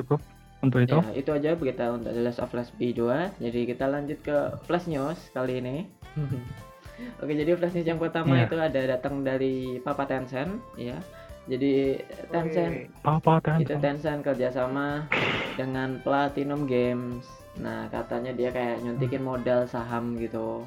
[0.00, 0.20] Cukup
[0.60, 0.92] untuk itu.
[0.92, 3.00] Ya, itu aja berita untuk The Last of Us B2.
[3.38, 5.88] Jadi kita lanjut ke Flash News kali ini.
[7.20, 8.44] Oke, jadi Flash News yang pertama Iya.
[8.44, 11.00] itu ada datang dari Papa Tencent, ya.
[11.46, 11.96] Jadi
[12.28, 13.56] Tencent Papa kan.
[13.58, 15.08] itu Tencent kerjasama
[15.56, 17.24] dengan Platinum Games.
[17.56, 20.62] Nah, katanya dia kayak nyuntikin modal saham gitu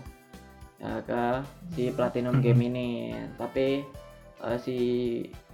[0.76, 1.24] ya, ke
[1.72, 2.43] si Platinum Mhm.
[2.43, 2.89] Game ini.
[3.38, 3.86] Tapi
[4.41, 4.78] eh, si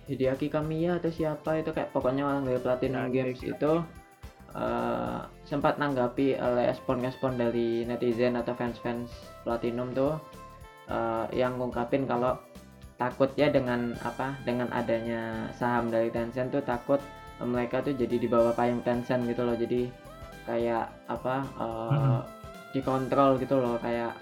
[0.09, 3.71] Hideaki Kamiya atau siapa itu kayak pokoknya orang dari Platinum Ya, Games itu
[4.57, 9.13] eh, sempat nanggapi oleh respon-respon dari netizen atau fans-fans
[9.45, 10.17] Platinum tuh
[10.89, 12.33] eh, yang ngungkapin kalau
[12.97, 16.99] takut ya dengan apa dengan adanya saham dari Tencent tuh takut
[17.39, 19.87] mereka tuh jadi di bawah payung Tencent gitu loh jadi
[20.49, 22.19] kayak apa eh, Mhm.
[22.69, 24.13] dikontrol gitu loh kayak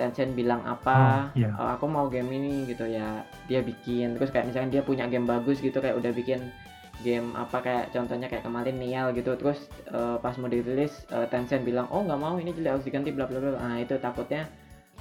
[0.00, 1.50] Tencent bilang apa Oh, iya.
[1.56, 3.22] "Oh, aku mau game ini gitu ya.
[3.46, 6.52] Dia bikin terus kayak misalkan dia punya game bagus gitu kayak udah bikin
[7.02, 9.34] game apa kayak contohnya kayak kemarin Nial gitu.
[9.36, 13.10] Terus eh, pas mau dirilis eh, Tencent bilang oh nggak mau ini jelek harus diganti
[13.12, 13.58] bla bla bla.
[13.58, 14.46] Nah itu takutnya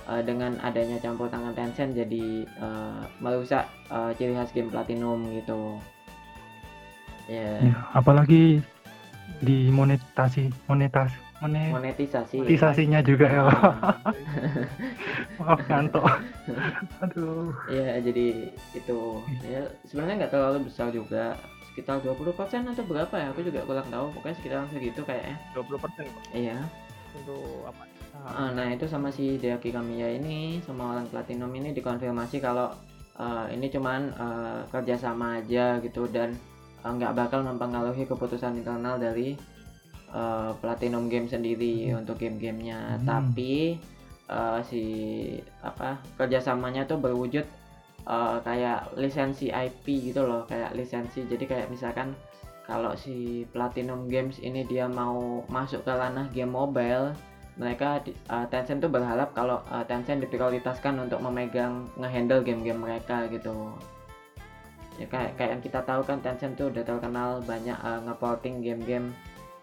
[0.10, 5.77] eh, dengan adanya campur tangan Tencent jadi eh, merusak eh, ciri khas game Platinum gitu.
[7.30, 7.63] Ya.
[7.63, 8.60] Ya, apalagi
[9.39, 12.38] di monetasi, monetas, monet, monetisasi.
[12.45, 13.43] monetisasinya juga ya.
[15.41, 16.06] Maaf ngantuk.
[17.01, 17.49] Aduh.
[17.67, 18.99] ya jadi itu.
[19.41, 21.34] Ya sebenarnya nggak terlalu besar juga.
[21.71, 22.36] Sekitar 20%
[22.67, 23.34] atau berapa ya?
[23.34, 24.13] Aku juga kurang tahu.
[24.13, 25.36] Pokoknya sekitar segitu kayaknya.
[25.58, 26.23] 20% kok.
[26.36, 26.58] Iya.
[27.17, 27.84] Untuk apa?
[28.21, 32.69] Ah, nah itu sama si Deaki Kamiya ini sama orang Platinum ini dikonfirmasi kalau
[33.17, 36.36] eh, ini cuman eh, kerjasama aja gitu dan
[36.84, 39.39] eh, nggak bakal mempengaruhi keputusan internal dari
[40.12, 42.04] eh, Platinum Game sendiri Hmm.
[42.04, 43.06] untuk game-gamenya Hmm.
[43.08, 43.80] tapi
[44.32, 44.84] eh, si
[45.63, 47.45] apa kerjasamanya tuh berwujud
[48.08, 52.15] eh, kayak lisensi IP gitu loh kayak lisensi jadi kayak misalkan
[52.71, 57.12] kalau si Platinum Games ini dia mau masuk ke ranah game mobile
[57.60, 58.00] mereka
[58.32, 63.76] uh, Tencent tuh berharap kalau uh, Tencent diprioritaskan untuk memegang ngehandle game-game mereka gitu
[64.95, 69.12] ya kayak kayak yang kita tahu kan Tencent tuh udah terkenal banyak uh, ngeporting game-game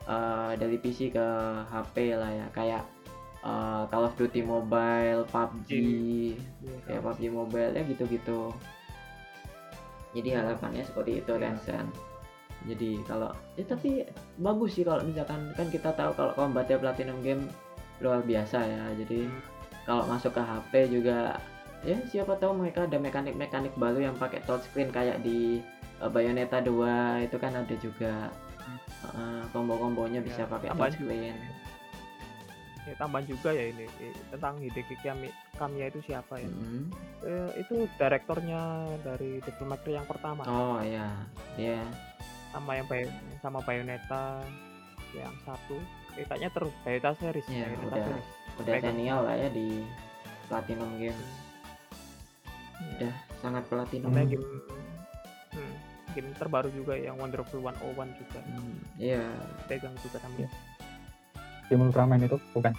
[0.09, 1.27] eh, dari PC ke
[1.69, 2.83] HP lah ya kayak
[3.45, 8.51] eh, Call of Duty Mobile, PUBG, Iya, kayak PUBG Mobile ya gitu-gitu.
[10.17, 11.53] Jadi harapannya seperti itu Iya.
[11.53, 11.91] Tencent.
[12.67, 14.03] Jadi kalau ya tapi
[14.43, 17.47] bagus sih kalau misalkan kan kita tahu kalau combatnya Platinum Game
[18.03, 18.83] luar biasa ya.
[18.99, 19.41] Jadi Hmm.
[19.87, 21.39] kalau masuk ke HP juga
[21.87, 25.63] ya siapa tahu mereka ada mekanik-mekanik baru yang pakai touchscreen kayak di
[26.03, 28.27] uh, Bayonetta 2 itu kan ada juga
[29.09, 30.91] Uh, combo-kombonya bisa Ya, pakai juga.
[30.91, 31.37] touchscreen.
[32.83, 36.49] Ya, tambahan juga ya ini eh, tentang Hideki Kami, Kamiya itu siapa ya?
[36.49, 36.89] Mm.
[37.21, 38.63] Eh, itu direktornya
[39.03, 41.05] dari Devil May Cry yang pertama Oh ya,
[41.53, 41.85] dia
[42.49, 44.41] sama yang Bay- sama Bayonetta
[45.13, 45.77] yang satu
[46.15, 48.05] eh, kayaknya terus Bayonetta series Iya, Bayonetta udah.
[48.09, 48.85] series udah Pegang.
[48.91, 49.69] senior lah ya di
[50.47, 51.21] Platinum Game.
[52.79, 52.97] Iya.
[52.97, 54.11] Udah sangat Platinum.
[54.11, 54.25] Hmm.
[54.25, 54.78] game hmm,
[56.19, 57.79] game terbaru juga yang Wonderful 101
[58.17, 59.23] juga Hmm, Iya.
[59.65, 60.51] pegang juga namanya
[61.65, 62.75] Game Ultraman itu bukan.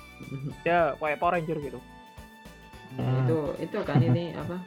[0.62, 1.80] ya kayak Power Ranger gitu
[2.90, 3.22] Hmm.
[3.22, 4.58] Itu itu kan ini apa?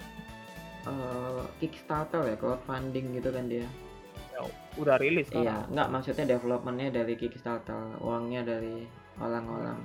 [0.85, 3.67] eh, Kickstarter ya, crowdfunding gitu kan dia.
[4.75, 9.79] udah rilis kan Iya, nggak maksudnya developmentnya dari Kickstarter, uangnya dari orang-orang.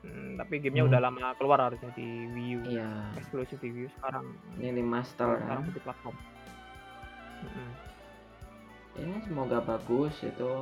[0.00, 0.90] Hmm, tapi gamenya Hmm.
[0.90, 4.24] udah lama keluar harusnya di Wii U Iya, eksklusif di Wii U sekarang
[4.56, 5.70] ini remaster sekarang kan.
[5.70, 6.16] di platform
[7.42, 7.70] Mm-mm.
[8.94, 10.52] Ya semoga bagus itu.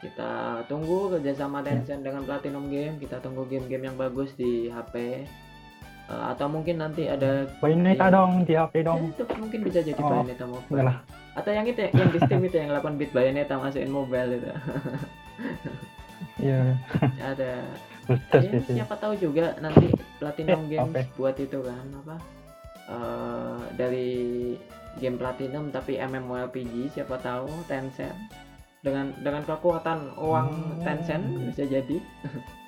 [0.00, 0.30] Kita
[0.64, 2.98] tunggu kerjasama Tencent dengan Platinum Game.
[2.98, 5.24] Kita tunggu game-game yang bagus di HP.
[6.04, 8.12] Eh, atau mungkin nanti ada Bayonetta Iya.
[8.12, 9.08] dong di HP ya, dong.
[9.08, 10.84] itu mungkin bisa jadi Oh, Bayonetta mobile.
[10.84, 10.98] Lah.
[11.32, 14.52] Atau yang itu ya, yang di Steam itu yang 8 bit Bayonetta masukin mobile itu.
[16.36, 16.76] Iya.
[17.18, 17.50] ada
[18.04, 19.88] Terus ya, siapa tahu juga nanti
[20.20, 21.16] Platinum Eh, Games apa?
[21.16, 22.16] buat itu kan apa
[22.86, 24.12] eh, dari
[25.00, 28.14] game Platinum tapi MMORPG siapa tahu Tencent.
[28.84, 30.84] Dengan dengan kekuatan uang Hmm.
[30.84, 31.96] Tencent bisa jadi.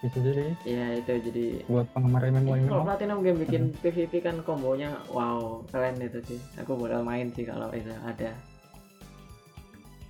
[0.00, 0.56] Bisa jadi.
[0.64, 1.60] Ya itu jadi.
[1.68, 2.88] Buat penggemar MMO kalau.
[2.88, 6.40] Platinum game bikin PVP kan kombonya wow keren itu sih.
[6.56, 8.32] Aku modal main sih kalau itu ada.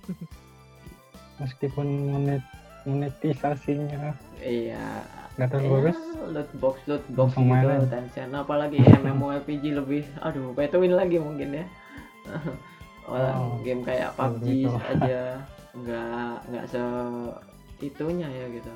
[1.43, 2.43] Meskipun monet
[2.83, 5.97] monetisasinya iya nggak terlalu Ya, bagus.
[6.27, 7.87] loot box loot box Langsung gitu mainin.
[7.87, 11.65] Tencent apalagi MMORPG lebih aduh pay to win lagi mungkin ya
[13.07, 14.77] orang Oh, game kayak PUBG gitu.
[14.77, 15.21] aja
[15.79, 16.81] nggak nggak se
[17.79, 18.73] itunya ya gitu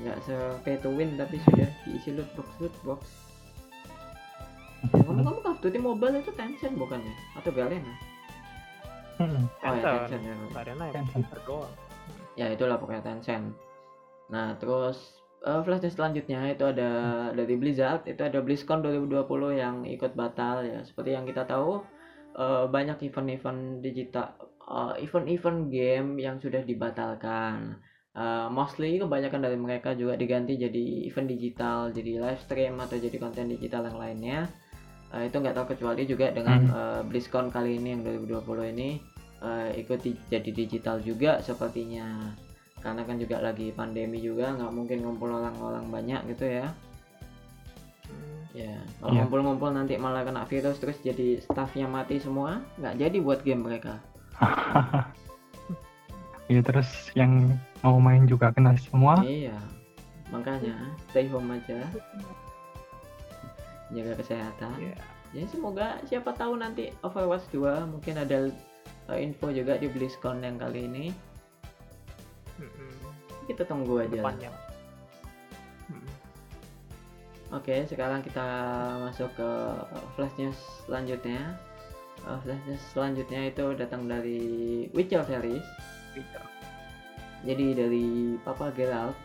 [0.00, 3.00] nggak se pay to win tapi sudah diisi loot box loot box
[4.90, 7.94] ngomong-ngomong Call of Duty Mobile itu Tencent bukan ya atau Garena
[9.16, 9.44] Hmm.
[9.60, 10.08] oh ya Tencent.
[10.08, 11.24] Tencent ya Karena ya Tencent.
[12.38, 13.54] Ya itulah pokoknya Tencent.
[14.30, 16.90] Nah terus eh, flash news selanjutnya itu ada
[17.34, 19.26] dari Blizzard itu ada BlizzCon 2020
[19.58, 20.80] yang ikut batal ya.
[20.86, 21.82] Seperti yang kita tahu
[22.38, 24.36] eh, banyak event-event digital
[24.70, 27.80] eh, event-event game yang sudah dibatalkan.
[28.10, 33.16] Eh, mostly kebanyakan dari mereka juga diganti jadi event digital jadi live stream atau jadi
[33.22, 34.40] konten digital yang lainnya.
[35.10, 38.90] Eh, itu nggak tahu kecuali juga dengan eh, BlizzCon kali ini yang 2020 ini
[39.40, 42.32] eh, ikut di- jadi digital juga sepertinya
[42.78, 46.66] karena kan juga lagi pandemi juga nggak mungkin ngumpul orang-orang banyak gitu ya
[48.50, 49.18] ya kalau Iya.
[49.22, 54.00] ngumpul-ngumpul nanti malah kena virus terus jadi staffnya mati semua nggak jadi buat game mereka
[56.46, 57.46] Iya terus yang
[57.78, 59.22] mau main juga kena semua.
[59.22, 59.54] iya
[60.30, 60.74] makanya
[61.06, 61.78] stay home aja
[63.90, 64.96] jaga kesehatan Iya.
[65.32, 68.50] ya semoga siapa tahu nanti Overwatch 2 mungkin ada uh,
[69.18, 71.04] info juga di BlizzCon yang kali ini
[72.60, 72.92] Mm-mm.
[73.48, 74.34] kita tunggu aja lah.
[74.34, 74.50] depannya
[75.90, 76.20] Mm.
[77.50, 78.46] Oke, sekarang kita
[79.02, 79.50] masuk ke
[80.14, 80.54] flash news
[80.86, 81.58] selanjutnya.
[82.22, 85.66] Uh, flash news selanjutnya itu datang dari Witcher series.
[86.14, 86.46] Witcher.
[87.42, 88.06] Jadi dari
[88.46, 89.18] Papa Geralt.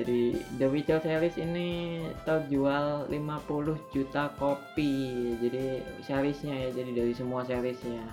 [0.00, 5.36] Jadi The Witcher series ini terjual 50 juta kopi.
[5.44, 8.08] Jadi seriesnya ya, jadi dari semua seriesnya.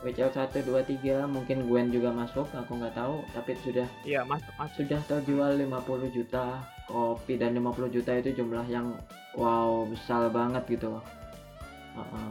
[0.00, 3.84] Witcher 1, 2, 3 mungkin Gwen juga masuk, aku nggak tahu, tapi sudah.
[4.00, 4.76] Iya masuk masuk.
[4.84, 8.96] Sudah terjual 50 juta kopi dan 50 juta itu jumlah yang
[9.38, 10.98] wow besar banget gitu
[11.94, 12.30] Heeh.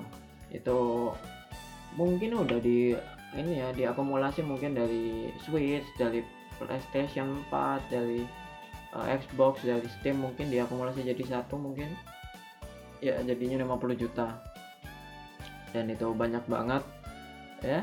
[0.60, 0.78] itu
[1.96, 2.92] mungkin udah di
[3.38, 6.26] ini ya diakumulasi mungkin dari Switch dari
[6.58, 8.26] PlayStation 4 dari
[8.94, 11.94] uh, Xbox dari Steam mungkin diakumulasi jadi satu mungkin.
[13.00, 14.28] Ya jadinya 50 juta.
[15.72, 16.84] Dan itu banyak banget
[17.60, 17.82] ya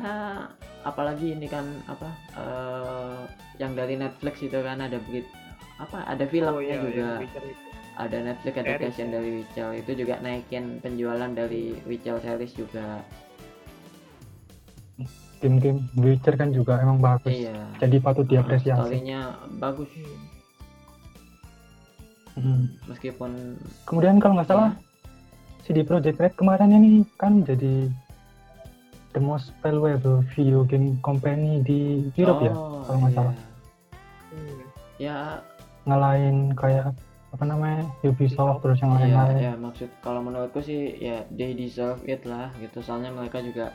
[0.83, 2.09] apalagi ini kan apa
[2.39, 3.21] eh,
[3.61, 5.27] yang dari Netflix itu kan ada berit
[5.77, 7.55] apa ada filmnya oh iya juga iya,
[7.97, 9.15] ada Netflix adaptation ya.
[9.21, 13.05] dari Witcher itu juga naikin penjualan dari Witcher series juga
[15.41, 17.29] game-game Witcher kan juga emang bagus.
[17.29, 18.81] iya Jadi patut diapresiasi.
[18.81, 19.93] storynya bagus
[22.37, 22.69] Hmm.
[22.85, 23.57] meskipun
[23.89, 24.77] Kemudian kalau nggak salah
[25.65, 27.89] CD Projekt Red kemarin ini kan jadi
[29.16, 33.16] the most valuable video game company di Europe ya, Oh, kalau nggak iya.
[33.16, 33.35] salah.
[34.29, 34.61] Hmm.
[35.00, 35.16] ya
[35.88, 36.92] Ngalahin kayak
[37.33, 39.37] apa namanya Ubisoft terus yang Iya, lain-lain.
[39.40, 42.85] ya maksud kalau menurutku sih ya they deserve it lah gitu.
[42.85, 43.72] Soalnya mereka juga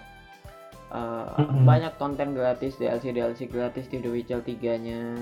[0.92, 1.66] uh, Mm-mm.
[1.66, 5.18] banyak konten gratis DLC DLC gratis di The Witcher 3-nya.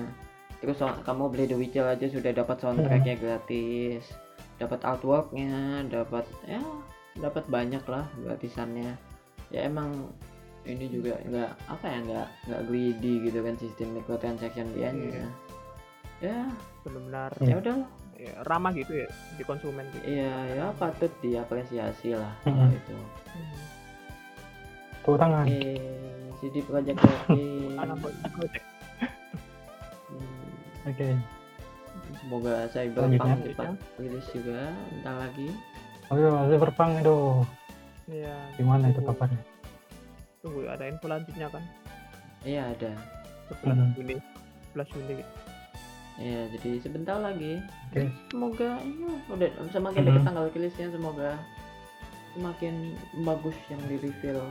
[0.60, 4.04] Terus so- kamu beli The Witcher aja sudah dapat soundtracknya gratis,
[4.58, 6.60] dapat artworknya, dapat ya
[7.16, 8.98] dapat banyak lah gratisannya.
[9.50, 10.14] Ya emang
[10.64, 15.28] ini juga nggak apa ya nggak nggak greedy gitu kan sistem microtransaction dia Iya.
[16.20, 16.38] Ya
[16.84, 17.78] benar-benar ya udah
[18.14, 19.08] ya, ramah gitu ya
[19.40, 20.04] di konsumen gitu.
[20.06, 22.60] Iya, ya patut diapresiasi lah Mm-mm.
[22.60, 22.94] kalau itu.
[22.94, 23.58] Hmm.
[25.00, 25.46] Tepuk tangan.
[25.48, 25.62] Oke,
[26.38, 27.00] CD project.
[27.00, 27.82] Hmm,
[30.86, 31.08] Oke.
[32.20, 33.46] Semoga Cyberpunk Selanjutnya.
[33.54, 34.60] cepat rilis juga
[34.92, 35.48] bentar lagi.
[36.10, 37.18] Oke, Cyberpunk itu
[38.10, 38.36] Iya.
[38.58, 39.42] gimana itu tunggu- kabarnya?
[40.42, 41.64] Tunggu ada info lanjutnya kan.
[42.42, 42.92] Iya ada.
[43.48, 43.94] 11 Hmm.
[43.94, 44.16] Juni.
[44.68, 45.34] 11 Juni gitu.
[46.20, 47.64] Iya, jadi sebentar lagi.
[47.88, 48.04] Oke.
[48.28, 50.08] Semoga iya, udah semakin Mhm.
[50.10, 51.32] dekat tanggal rilisnya semoga
[52.30, 52.76] semakin
[53.22, 54.42] bagus yang di reveal.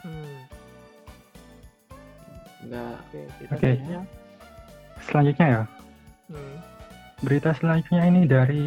[0.00, 0.36] Hmm.
[2.58, 3.60] Enggak Oke, kita Oke.
[3.62, 4.00] selanjutnya.
[4.98, 5.62] Selanjutnya ya,
[6.26, 6.56] Hmm.
[7.20, 8.62] berita selanjutnya ini dari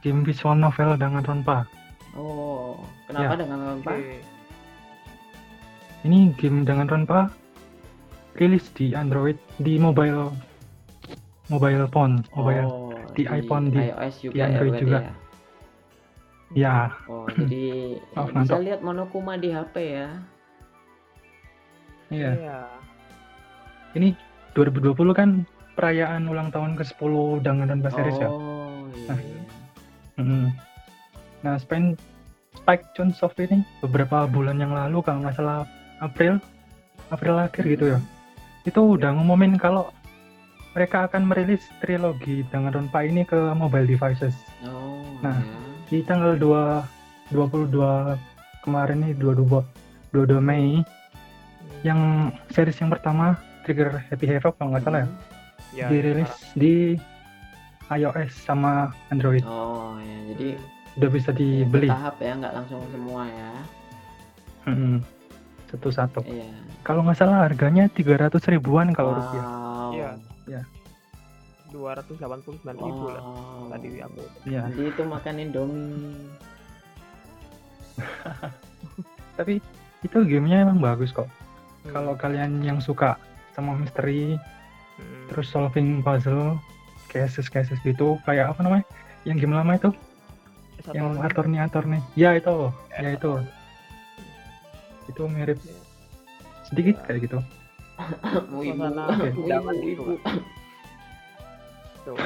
[0.00, 1.64] game visual novel Danganronpa.
[2.12, 3.40] Oh, kenapa Ya.
[3.40, 3.92] dengan Rompa?
[3.94, 4.20] Oke.
[6.02, 7.30] Ini game Danganronpa
[8.34, 10.34] rilis di Android di mobile
[11.46, 12.66] mobile phone, mobile.
[12.66, 14.98] Oh, di iPhone, di- iOS juga di ya Android berarti juga.
[14.98, 15.12] ya?
[16.52, 16.76] Ya,
[17.08, 20.08] Oh, jadi Maaf, bisa lihat Monokuma di HP ya.
[22.08, 22.30] iya.
[22.34, 22.58] Iya.
[23.94, 24.12] Ini
[24.52, 28.28] 2020 kan perayaan ulang tahun ke-10 Danganronpa series ya.
[28.28, 29.08] Oh, iya.
[29.08, 29.18] Nah.
[29.18, 29.40] iya.
[30.18, 30.48] Mm.
[31.42, 31.98] Nah, Spike,
[32.54, 35.66] Spike Chunsoft ini beberapa bulan yang lalu kalau nggak salah
[35.98, 36.38] April,
[37.10, 37.98] April akhir gitu ya.
[38.62, 39.90] Itu udah ngumumin kalau
[40.72, 44.32] mereka akan merilis trilogi Danganronpa ini ke mobile devices.
[44.64, 45.36] Oh, Nah.
[45.36, 45.58] ya.
[45.90, 46.80] Di tanggal 2
[47.30, 48.16] 22
[48.62, 49.60] kemarin nih 22
[50.10, 50.86] 22 Mei Hmm.
[51.82, 52.00] yang
[52.48, 55.08] series yang pertama Trigger Happy Havoc kalau nggak salah ya,
[55.72, 56.96] Ya, dirilis di
[57.88, 59.40] iOS sama Android.
[59.42, 60.18] Oh, ya.
[60.32, 60.48] Jadi
[61.00, 63.50] Udah bisa ya, dibeli bertahap ya, nggak langsung semua ya.
[65.72, 66.20] Satu-satu.
[66.28, 66.52] Iya.
[66.84, 69.44] Kalau nggak salah harganya 300 ribuan kalau rupiah.
[69.46, 69.90] Wow.
[69.96, 70.10] Iya.
[70.50, 70.62] Ya.
[71.72, 73.72] 289 ribu lah Wow.
[73.72, 74.22] tadi aku.
[74.44, 74.68] Iya.
[74.68, 76.28] Nanti itu makan Indomie.
[79.40, 79.54] Tapi
[80.04, 81.24] itu gamenya emang bagus kok.
[81.24, 81.92] Hmm.
[81.96, 83.16] Kalau kalian yang suka
[83.56, 84.36] sama misteri,
[85.00, 85.24] Hmm.
[85.32, 86.60] terus solving puzzle,
[87.08, 88.84] cases-cases gitu, kayak apa namanya?
[89.24, 89.88] Yang game lama itu,
[90.82, 92.00] Satu yang orang attorney attorney.
[92.14, 93.32] Ya itu, ya itu.
[95.06, 95.58] Itu mirip
[96.66, 97.38] sedikit kayak gitu.
[98.50, 99.04] Suasana
[99.46, 100.14] zaman gitu, wibu.
[102.02, 102.16] tuh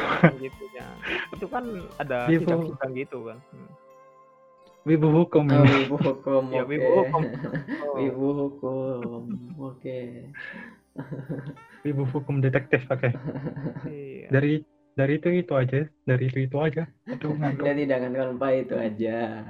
[0.40, 0.88] gitu ya.
[1.36, 1.64] Itu kan
[2.00, 2.48] ada Wibu.
[2.48, 3.38] sidang-sidang gitu kan.
[3.52, 3.70] Hmm.
[4.86, 5.72] Wibu hukum Oh, ini.
[5.84, 6.42] wibu hukum.
[6.54, 6.70] Ya, oke.
[6.70, 7.22] wibu hukum.
[7.82, 7.94] Oh.
[7.98, 9.22] Wibu hukum.
[9.60, 9.98] Oke.
[11.84, 13.10] Wibu hukum detektif oke.
[13.84, 14.26] Iya.
[14.32, 14.64] Dari
[14.96, 16.88] dari itu itu aja, dari itu itu aja.
[17.12, 17.68] Aduh ngantuk.
[17.68, 19.44] Jadi jangan lupa itu aja.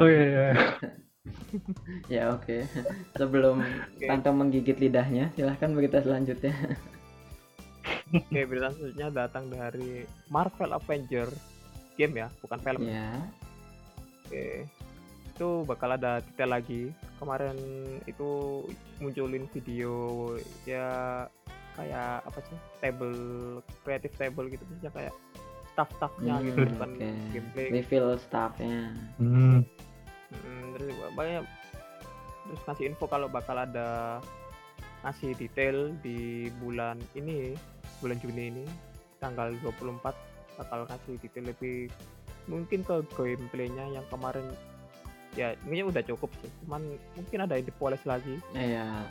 [0.00, 0.48] Oh iya, iya.
[2.08, 2.64] Ya oke.
[3.20, 3.60] Sebelum
[4.00, 6.56] Tanto menggigit lidahnya, silahkan berita selanjutnya.
[8.16, 11.28] Oke, berita selanjutnya datang dari Marvel Avenger
[12.00, 12.80] game ya, bukan film.
[12.88, 13.12] ya.
[14.24, 14.64] Oke.
[15.36, 16.88] Itu bakal ada detail lagi.
[17.20, 17.56] Kemarin
[18.08, 18.64] itu
[19.04, 20.32] munculin video
[20.64, 21.28] ya
[21.78, 22.58] kayak apa sih?
[22.78, 23.16] Table
[23.80, 25.14] creative table gitu ya kayak
[25.70, 27.08] staff-staffnya gitu Hmm, bukan oke.
[27.30, 27.66] gameplay.
[27.72, 28.90] Reveal staffnya.
[29.16, 29.62] Hmm.
[30.28, 31.46] Hmm, terus banyak
[32.44, 34.18] terus ngasih info kalau bakal ada
[35.00, 37.54] ngasih detail di bulan ini
[37.98, 38.64] bulan Juni ini
[39.16, 40.02] tanggal 24
[40.56, 41.86] bakal ngasih detail lebih
[42.44, 44.48] mungkin ke gameplaynya yang kemarin
[45.32, 46.82] ya ini udah cukup sih cuman
[47.14, 49.04] mungkin ada yang dipoles lagi Iya.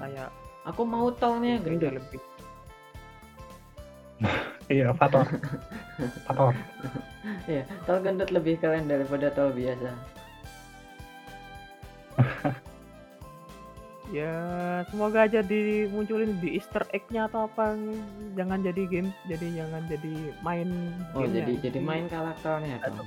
[0.00, 0.28] kayak
[0.66, 1.92] Aku mau tolnya gameplaynya gendut.
[2.02, 2.20] lebih
[4.68, 5.24] Iya, Fator.
[6.28, 6.52] Fator.
[7.48, 9.90] Iya, tol gendut lebih keren daripada tol biasa.
[14.08, 14.32] ya
[14.88, 17.76] semoga aja dimunculin di Easter egg-nya atau apa
[18.32, 23.04] jangan jadi game jadi jangan jadi main Oh, jadi jadi main karakternya dong.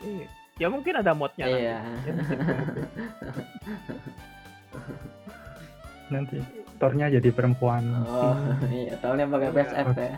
[0.00, 0.26] Iya.
[0.56, 1.66] ya mungkin ada modnya nanti.
[1.66, 1.78] Iya.
[6.10, 6.38] Nanti
[6.76, 7.84] Thornya jadi perempuan.
[8.02, 8.66] Oh, Hmm.
[8.82, 10.14] iya, tahunnya pakai PSF ya.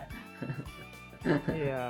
[1.48, 1.84] Iya,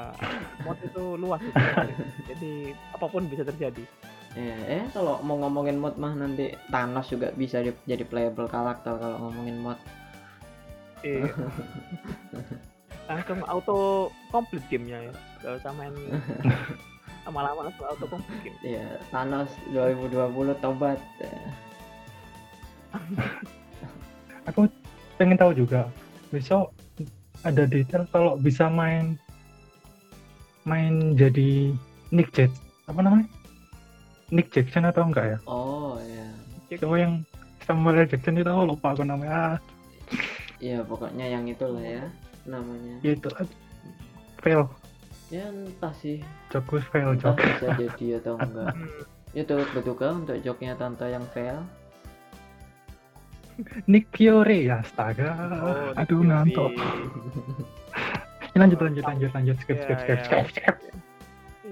[0.60, 1.56] mod itu luas itu.
[2.28, 2.52] Jadi
[2.92, 3.80] apa pun bisa terjadi.
[4.32, 8.92] Iya, eh kalau mau ngomongin mod mah nanti Thanos juga bisa di- jadi playable karakter
[8.92, 9.78] kalau ngomongin mod.
[11.00, 11.32] Iya.
[13.08, 13.78] langsung auto
[14.28, 15.12] complete gamenya ya.
[15.40, 15.92] Gak usah main
[17.24, 18.58] lama-lama langsung auto complete game.
[18.62, 20.12] Iya, Thanos 2020
[20.60, 21.00] tobat.
[24.42, 24.50] Ya.
[24.50, 24.66] Aku
[25.16, 25.86] pengen tahu juga.
[26.30, 26.74] Besok
[27.42, 29.18] ada detail kalau bisa main
[30.62, 31.74] main jadi
[32.10, 32.50] Nick Jet
[32.86, 33.26] apa namanya?
[34.32, 35.38] Nick Jackson atau enggak ya?
[35.44, 36.26] Oh, ya.
[36.80, 37.20] Cuma yang
[37.62, 38.08] Samuel L.
[38.08, 39.30] Jackson itu aku lupa aku namanya.
[39.30, 39.56] Ah,
[40.56, 42.06] Iya, pokoknya yang itulah ya
[42.46, 42.96] namanya.
[43.02, 43.28] itu
[44.40, 44.70] fail.
[45.28, 47.44] Ya entah sih, Jokus fail entah jok.
[47.44, 48.72] bisa jadi atau enggak.
[48.72, 51.60] Hmm, Ya berduka untuk joknya Tante yang fail.
[53.90, 55.28] Nick Fiore ya astaga.
[55.62, 56.72] Oh, Aduh Nick ngantuk.
[56.76, 58.50] Fury.
[58.52, 60.24] Ini lanjut lanjut lanjut lanjut skip Iya, skip skip iya.
[60.28, 60.76] skip skip.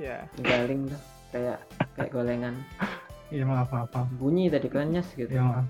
[0.00, 0.16] Iya.
[0.40, 1.00] Galing tuh,
[1.32, 1.58] kayak
[1.96, 2.54] kayak golengan.
[3.30, 4.08] Iya maaf maaf.
[4.16, 5.28] Bunyi tadi krenyes gitu.
[5.28, 5.66] Iya maaf.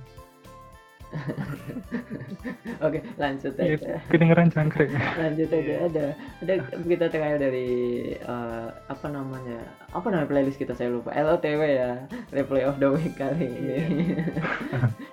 [2.81, 3.95] Oke, lanjut Iya aja.
[4.09, 4.89] kedengeran jangkrik.
[4.91, 5.79] lanjut aja Iya.
[5.85, 6.07] ada
[6.41, 7.69] ada berita terakhir dari
[8.15, 9.59] eh, apa namanya
[9.91, 11.91] apa namanya playlist kita saya lupa LOTW ya
[12.31, 13.77] replay of the week kali ini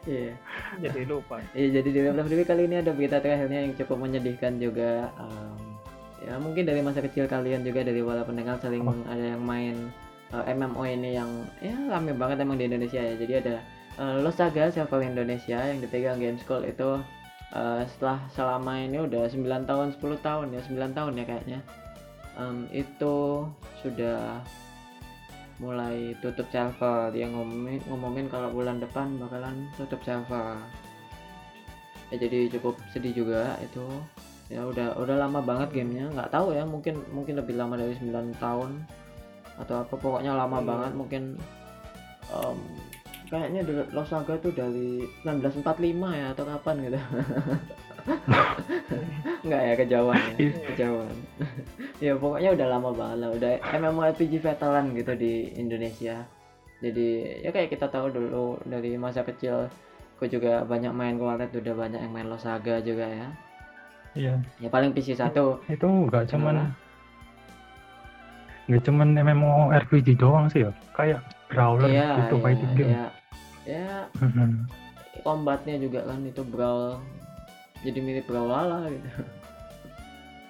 [0.06, 0.32] iya
[0.84, 1.42] Jadi lupa.
[1.52, 4.58] Iya, jadi di replay of the week kali ini ada berita terakhirnya yang cukup menyedihkan
[4.58, 5.58] juga Em,
[6.20, 8.94] ya mungkin dari masa kecil kalian juga dari wala pendengar sering Apa?
[9.08, 9.76] ada yang main
[10.30, 13.56] eh, MMO ini yang ya rame banget emang di Indonesia ya jadi ada
[13.98, 17.02] eh, Lost Saga server Indonesia yang dipegang Game School itu
[17.52, 21.60] eh, setelah selama ini udah 9 tahun 10 tahun ya 9 tahun ya kayaknya.
[22.38, 23.16] Em, itu
[23.82, 24.38] sudah
[25.58, 27.10] mulai tutup server.
[27.10, 30.54] Dia ngumumin ngumumin kalau bulan depan bakalan tutup server.
[32.08, 33.84] Ya jadi cukup sedih juga itu.
[34.48, 36.14] Ya udah udah lama banget gamenya.
[36.14, 38.86] Nggak tahu ya mungkin mungkin lebih lama dari 9 tahun
[39.58, 39.94] atau apa.
[39.98, 40.68] Pokoknya lama Iya.
[40.70, 41.24] banget mungkin
[42.30, 42.60] em,
[43.28, 45.60] kayaknya The Lost Saga tuh dari 1945
[46.14, 47.00] ya atau kapan gitu
[49.44, 50.52] nggak ya kejauhan ya Iya.
[50.72, 51.16] kejauhan
[52.00, 56.24] ya pokoknya udah lama banget lah udah MMORPG veteran gitu di Indonesia
[56.80, 57.08] jadi
[57.42, 59.68] ya kayak kita tahu dulu dari masa kecil
[60.18, 63.28] aku juga banyak main warnet udah banyak yang main Lost Saga juga ya
[64.16, 64.34] Iya.
[64.58, 66.74] ya paling PC satu Itu nggak cuman
[68.66, 70.72] nggak cuman MMORPG doang sih ya.
[70.92, 72.92] Kayak brawler iya gitu iya, fighting game.
[72.92, 73.06] iya.
[73.68, 74.08] Ya
[75.22, 77.04] combatnya juga kan itu brawl
[77.82, 79.10] jadi mirip Brawlhalla gitu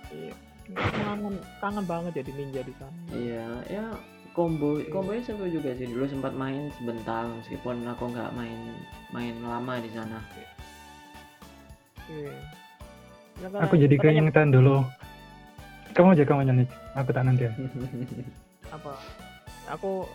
[0.07, 0.31] Iya.
[0.73, 2.99] Kangen, kangen banget jadi ninja di sana.
[3.11, 3.85] iya ya
[4.31, 8.59] combo combonya seru juga sih dulu sempat main sebentar meskipun aku nggak main
[9.09, 10.19] main lama di sana
[12.07, 12.31] Iya.
[13.37, 14.79] Ya, kan, Aku jadi keingetan dulu.
[15.91, 16.65] Kamu aja kamu nyanyi.
[16.95, 17.53] Aku tak nanti ya.
[18.71, 18.95] apa?
[19.67, 20.07] Aku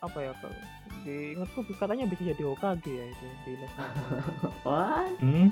[0.00, 0.56] apa ya kalau
[1.02, 3.52] diingatku katanya bisa jadi Hokage ya itu di
[4.66, 5.48] wah Hmm?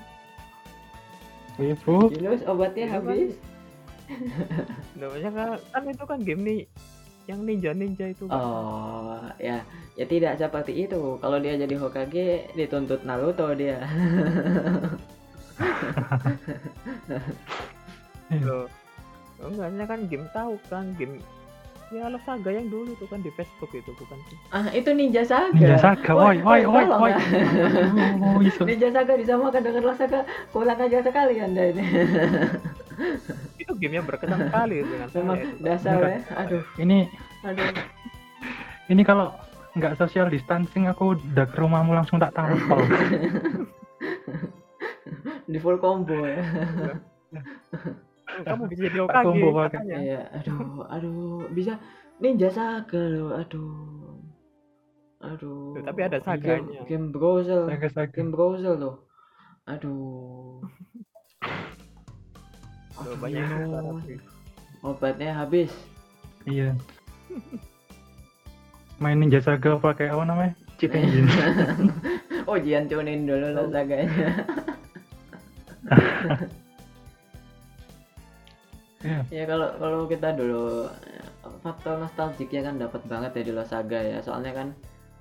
[1.56, 3.32] Ibu, Yunus obatnya Itu kan- habis.
[5.00, 6.60] Loh, ya kan, kan itu kan game nih
[7.26, 8.38] yang ninja-ninja itu kan.
[8.38, 9.64] oh ya.
[9.96, 11.16] Ya tidak seperti itu.
[11.18, 13.80] Kalau dia jadi Hokage dituntut Naruto dia.
[18.44, 18.66] Loh.
[19.36, 21.20] Oh, enggak, ini kan game tahu kan game
[21.88, 24.38] ya Lost Saga yang dulu tuh kan di Facebook itu bukan sih.
[24.50, 26.12] ah itu Ninja Saga Ninja Saga.
[26.12, 27.12] Woi, woi, woi, woi.
[28.20, 28.66] Oh, iso.
[28.66, 30.20] Ninja Saga disamakan dengan Saga
[30.50, 31.82] kurang aja sekali anda ini
[33.62, 35.54] Itu game yang berkesan sekali dengan saya memang itu.
[35.62, 36.98] dasar ya aduh Ini
[37.44, 37.66] aduh
[38.86, 39.34] ini kalau
[39.74, 42.80] nggak social distancing aku udah ke rumahmu langsung tak tampol.
[45.46, 46.42] di full combo ya
[48.26, 49.70] Kamu bisa jadi Hokage pakai.
[49.70, 49.96] katanya.
[49.96, 51.16] Iya, aduh aduh
[51.50, 51.72] bisa
[52.16, 54.18] Ninja Saga loh aduh
[55.18, 56.80] aduh tapi ada Game- saganya.
[56.84, 58.12] game browser Saga saga.
[58.12, 58.96] game browser loh
[59.64, 60.60] aduh
[62.96, 63.44] Aduh, banyak
[64.02, 64.16] sih.
[64.80, 65.68] obatnya habis
[66.44, 66.72] Iya.
[68.96, 70.54] Main Ninja Saga pakai apa namanya?
[70.76, 71.28] Cheat engine.
[72.44, 74.32] oh jangan tunin dulu lah saganya
[79.06, 79.20] Iya.
[79.30, 81.24] ya kalau kalau kita dulu eh,
[81.62, 84.68] faktor nostalgiknya kan dapat banget ya di Lost Saga ya soalnya kan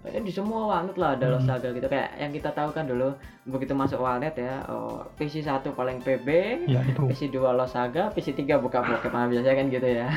[0.04, 1.44] ya di semua warnet lah ada Hmm.
[1.44, 3.14] Saga gitu kayak yang kita tahu kan dulu
[3.46, 6.28] begitu masuk warnet ya oh, PC 1 paling PB
[6.66, 7.06] Ya itu.
[7.06, 10.08] PC 2 Lost Saga PC 3 buka Pokemon biasanya kan gitu ya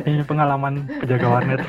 [0.00, 1.60] Ini pengalaman penjaga warnet.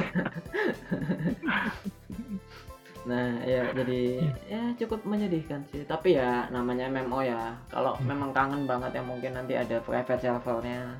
[2.99, 4.01] Nah, ya jadi
[4.45, 5.83] ya cukup menyedihkan sih.
[5.83, 7.55] Tapi ya namanya MMO ya.
[7.67, 8.05] Kalau Hmm.
[8.05, 10.99] memang kangen banget ya mungkin nanti ada private servernya.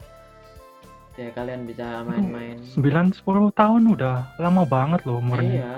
[1.15, 2.63] Ya kalian bisa main-main.
[2.63, 5.59] 9 10 tahun udah lama banget loh umurnya.
[5.59, 5.75] Iya.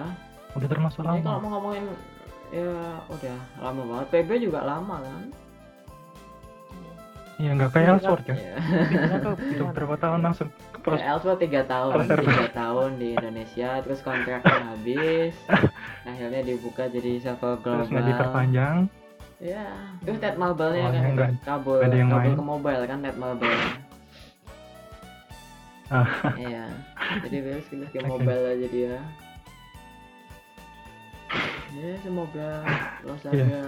[0.53, 1.39] Udah termasuk Ini kalau lama.
[1.39, 1.86] mau ngomongin
[2.51, 2.69] ya
[3.09, 4.07] udah lama banget.
[4.13, 5.24] PB juga lama kan.
[7.41, 8.36] Iya nggak kayak Elsword ya.
[8.38, 9.34] Mana?
[9.74, 10.49] berapa tahun langsung
[10.84, 15.34] Ya, Elsewhere tiga tahun, tiga tahun di Indonesia, terus kontraknya habis,
[16.09, 18.09] akhirnya dibuka jadi server Terus nggak global.
[18.09, 18.77] diperpanjang.
[19.38, 19.65] Ya,
[19.99, 22.36] terus Ted Marble-nya Oh, kan ya, nggak- kabel, ada yang kabel main.
[22.36, 23.57] ke mobile kan Ted Marble.
[25.88, 26.07] Ah.
[26.34, 26.65] Iya,
[27.21, 28.95] jadi terus kita ke mobile aja dia.
[31.71, 32.49] Ya semoga
[33.01, 33.63] Losaga Iya.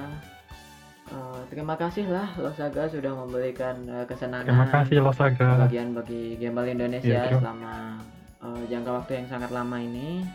[1.14, 5.49] Eh, terima kasih lah Losaga sudah memberikan eh, kesenangan Terima kasih Losaga.
[5.61, 7.74] bagian bagi gamer Indonesia terima- selama
[8.39, 10.26] eh, jangka waktu yang sangat lama ini.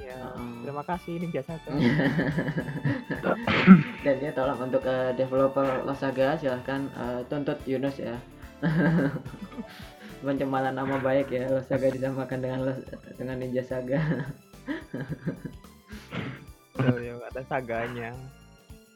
[0.00, 0.64] Ya, Heeh.
[0.64, 1.50] terima kasih ini biasa.
[4.00, 8.16] Dan dia tolong untuk eh, developer Losaga silahkan eh, tuntut Yunus ya.
[10.20, 12.84] Pencemaran nama baik ya Losaga disamakan dengan Los-
[13.14, 14.00] dengan Ninja Saga.
[16.72, 18.10] Tuh, yang ada saganya.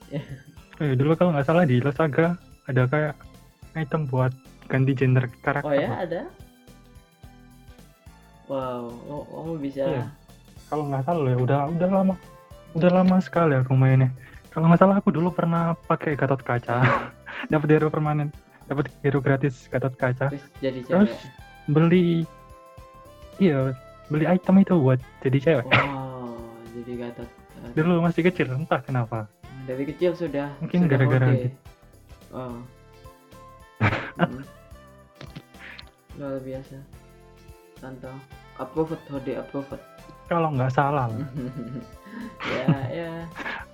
[0.83, 2.35] Eh, dulu kalau nggak salah di Losaga
[2.67, 3.15] ada kayak
[3.79, 4.35] item buat
[4.67, 5.71] ganti gender karakter.
[5.71, 6.23] Oh ya ada?
[8.51, 9.83] Wow, oh, kamu bisa.
[9.87, 10.05] Iya.
[10.67, 12.15] Kalau nggak salah ya udah udah lama
[12.75, 14.11] udah lama sekali aku mainnya.
[14.51, 16.83] Kalau nggak salah aku dulu pernah pakai Gatot Kaca,
[17.53, 18.35] dapat hero permanen,
[18.67, 20.35] dapat hero gratis Gatot Kaca.
[20.35, 21.15] Terus jadi Terus
[21.71, 22.27] beli
[23.39, 23.71] iya
[24.11, 25.67] beli item itu buat jadi cewek.
[25.71, 26.35] Wow,
[26.75, 27.29] jadi gatot.
[27.79, 29.31] Dulu masih kecil entah kenapa.
[29.65, 30.53] Dari kecil sudah.
[30.61, 31.57] Mungkin gara-gara gitu.
[32.33, 32.57] Oh.
[34.15, 34.47] Hmm.
[36.15, 36.79] Luar biasa.
[37.83, 38.15] Mantap.
[38.63, 39.83] Approved, hode approved.
[40.31, 41.27] Kalau nggak salah lah.
[42.55, 43.11] ya, ya.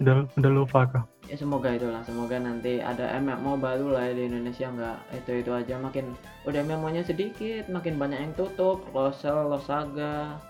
[0.01, 1.05] udah udah lupa kok.
[1.29, 5.51] ya semoga itulah semoga nanti ada MMO baru lah ya di Indonesia nggak itu itu
[5.55, 6.11] aja makin
[6.43, 10.43] udah MMO nya sedikit makin banyak yang tutup Losel Losaga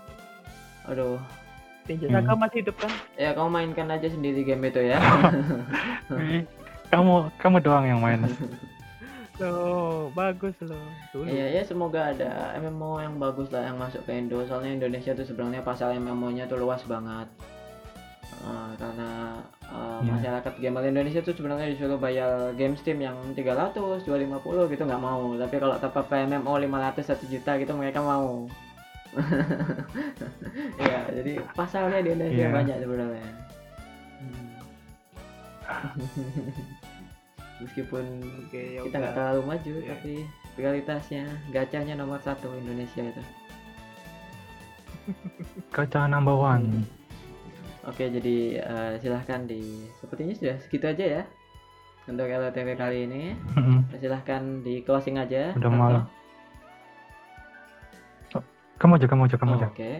[0.89, 1.21] aduh
[1.87, 2.11] Hmm.
[2.11, 2.91] Saga masih hidup kan?
[3.17, 4.97] ya kamu mainkan aja sendiri game itu ya
[6.91, 8.21] kamu kamu doang yang main.
[9.41, 10.85] Loh, bagus loh.
[11.25, 15.25] Iya ya semoga ada MMO yang bagus lah yang masuk ke Indo soalnya Indonesia tuh
[15.25, 17.25] sebenarnya pasal MMO nya tuh luas banget
[18.41, 19.37] Eh, karena
[19.69, 20.11] eh, Iya.
[20.17, 25.37] masyarakat gamer Indonesia tuh sebenarnya disuruh bayar game Steam yang 300, 250 gitu nggak mau
[25.37, 28.49] tapi kalau up MMO 500 1 juta gitu mereka mau
[30.81, 32.53] ya jadi pasalnya di Indonesia Iya.
[32.53, 33.27] banyak sebenarnya
[34.21, 34.53] Hmm.
[37.61, 38.05] meskipun
[38.45, 39.89] Oke, ya kita nggak terlalu maju Iya.
[39.91, 40.13] tapi
[40.51, 43.23] prioritasnya gacanya nomor satu Indonesia itu
[45.69, 46.85] Kaca number one.
[47.81, 49.61] oke jadi eh, silahkan di
[49.97, 51.23] sepertinya sudah segitu aja ya
[52.05, 53.23] untuk LTV kali ini
[53.95, 56.03] silahkan di closing aja Udah malam.
[58.81, 59.67] Kamu aja, kamu aja, kamu Oh, aja.
[59.69, 59.91] oke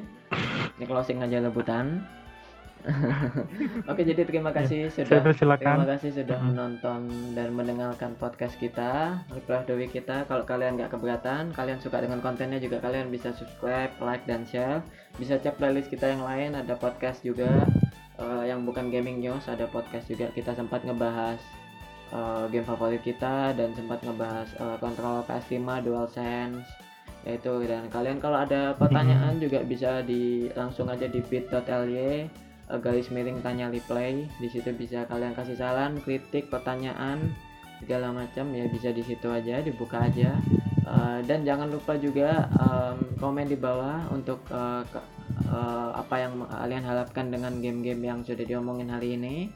[0.82, 2.02] ini closing aja lebutan
[3.92, 5.22] oke jadi terima kasih sudah Saya
[5.62, 6.50] Terima kasih sudah Mm-mm.
[6.50, 7.00] menonton
[7.38, 10.26] dan mendengarkan podcast kita, the Week kita.
[10.26, 14.82] Kalau kalian nggak keberatan, kalian suka dengan kontennya juga kalian bisa subscribe, like dan share.
[15.22, 17.70] Bisa cek playlist kita yang lain, ada podcast juga
[18.18, 20.34] eh, yang bukan gaming news, ada podcast juga.
[20.34, 21.38] Kita sempat ngebahas
[22.10, 26.66] eh, game favorit kita dan sempat ngebahas eh, controller PS5 DualSense
[27.22, 33.14] yaitu dan kalian kalau ada pertanyaan juga bisa di langsung aja di bit.ly eh, garis
[33.14, 34.26] miring tanya replay.
[34.42, 37.30] Di situ bisa kalian kasih saran kritik pertanyaan
[37.78, 38.50] segala macam.
[38.58, 40.34] Ya bisa di situ aja dibuka aja.
[40.82, 45.08] Eh, dan jangan lupa juga em, komen di bawah untuk eh, ke-
[45.46, 49.54] eh, apa yang kalian harapkan dengan game-game yang sudah diomongin hari ini.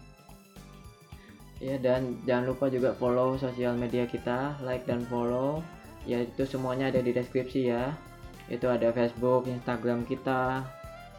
[1.58, 5.64] Ya dan jangan lupa juga follow sosial media kita like dan follow
[6.06, 7.94] ya itu semuanya ada di deskripsi ya.
[8.50, 10.62] Itu ada Facebook Instagram kita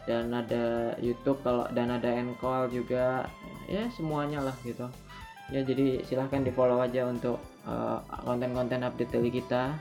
[0.07, 3.27] dan ada YouTube kalau dan ada Encore juga.
[3.67, 4.87] Ya semuanya lah gitu.
[5.51, 9.75] Ya jadi silahkan di follow aja untuk uh, konten-konten update dari kita.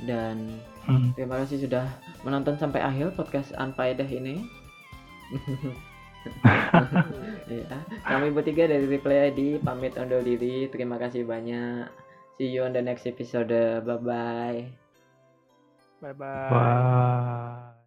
[0.00, 1.12] Dan Hmm.
[1.12, 1.84] terima kasih sudah
[2.24, 4.42] menonton sampai akhir podcast Unfaedah ini.
[7.48, 10.68] Ya kami bertiga dari Replay ID pamit undur diri.
[10.68, 11.88] Terima kasih banyak
[12.40, 13.52] see you on the next episode
[13.84, 14.72] bye bye
[16.00, 16.48] Bye bye.
[16.48, 17.79] Bye.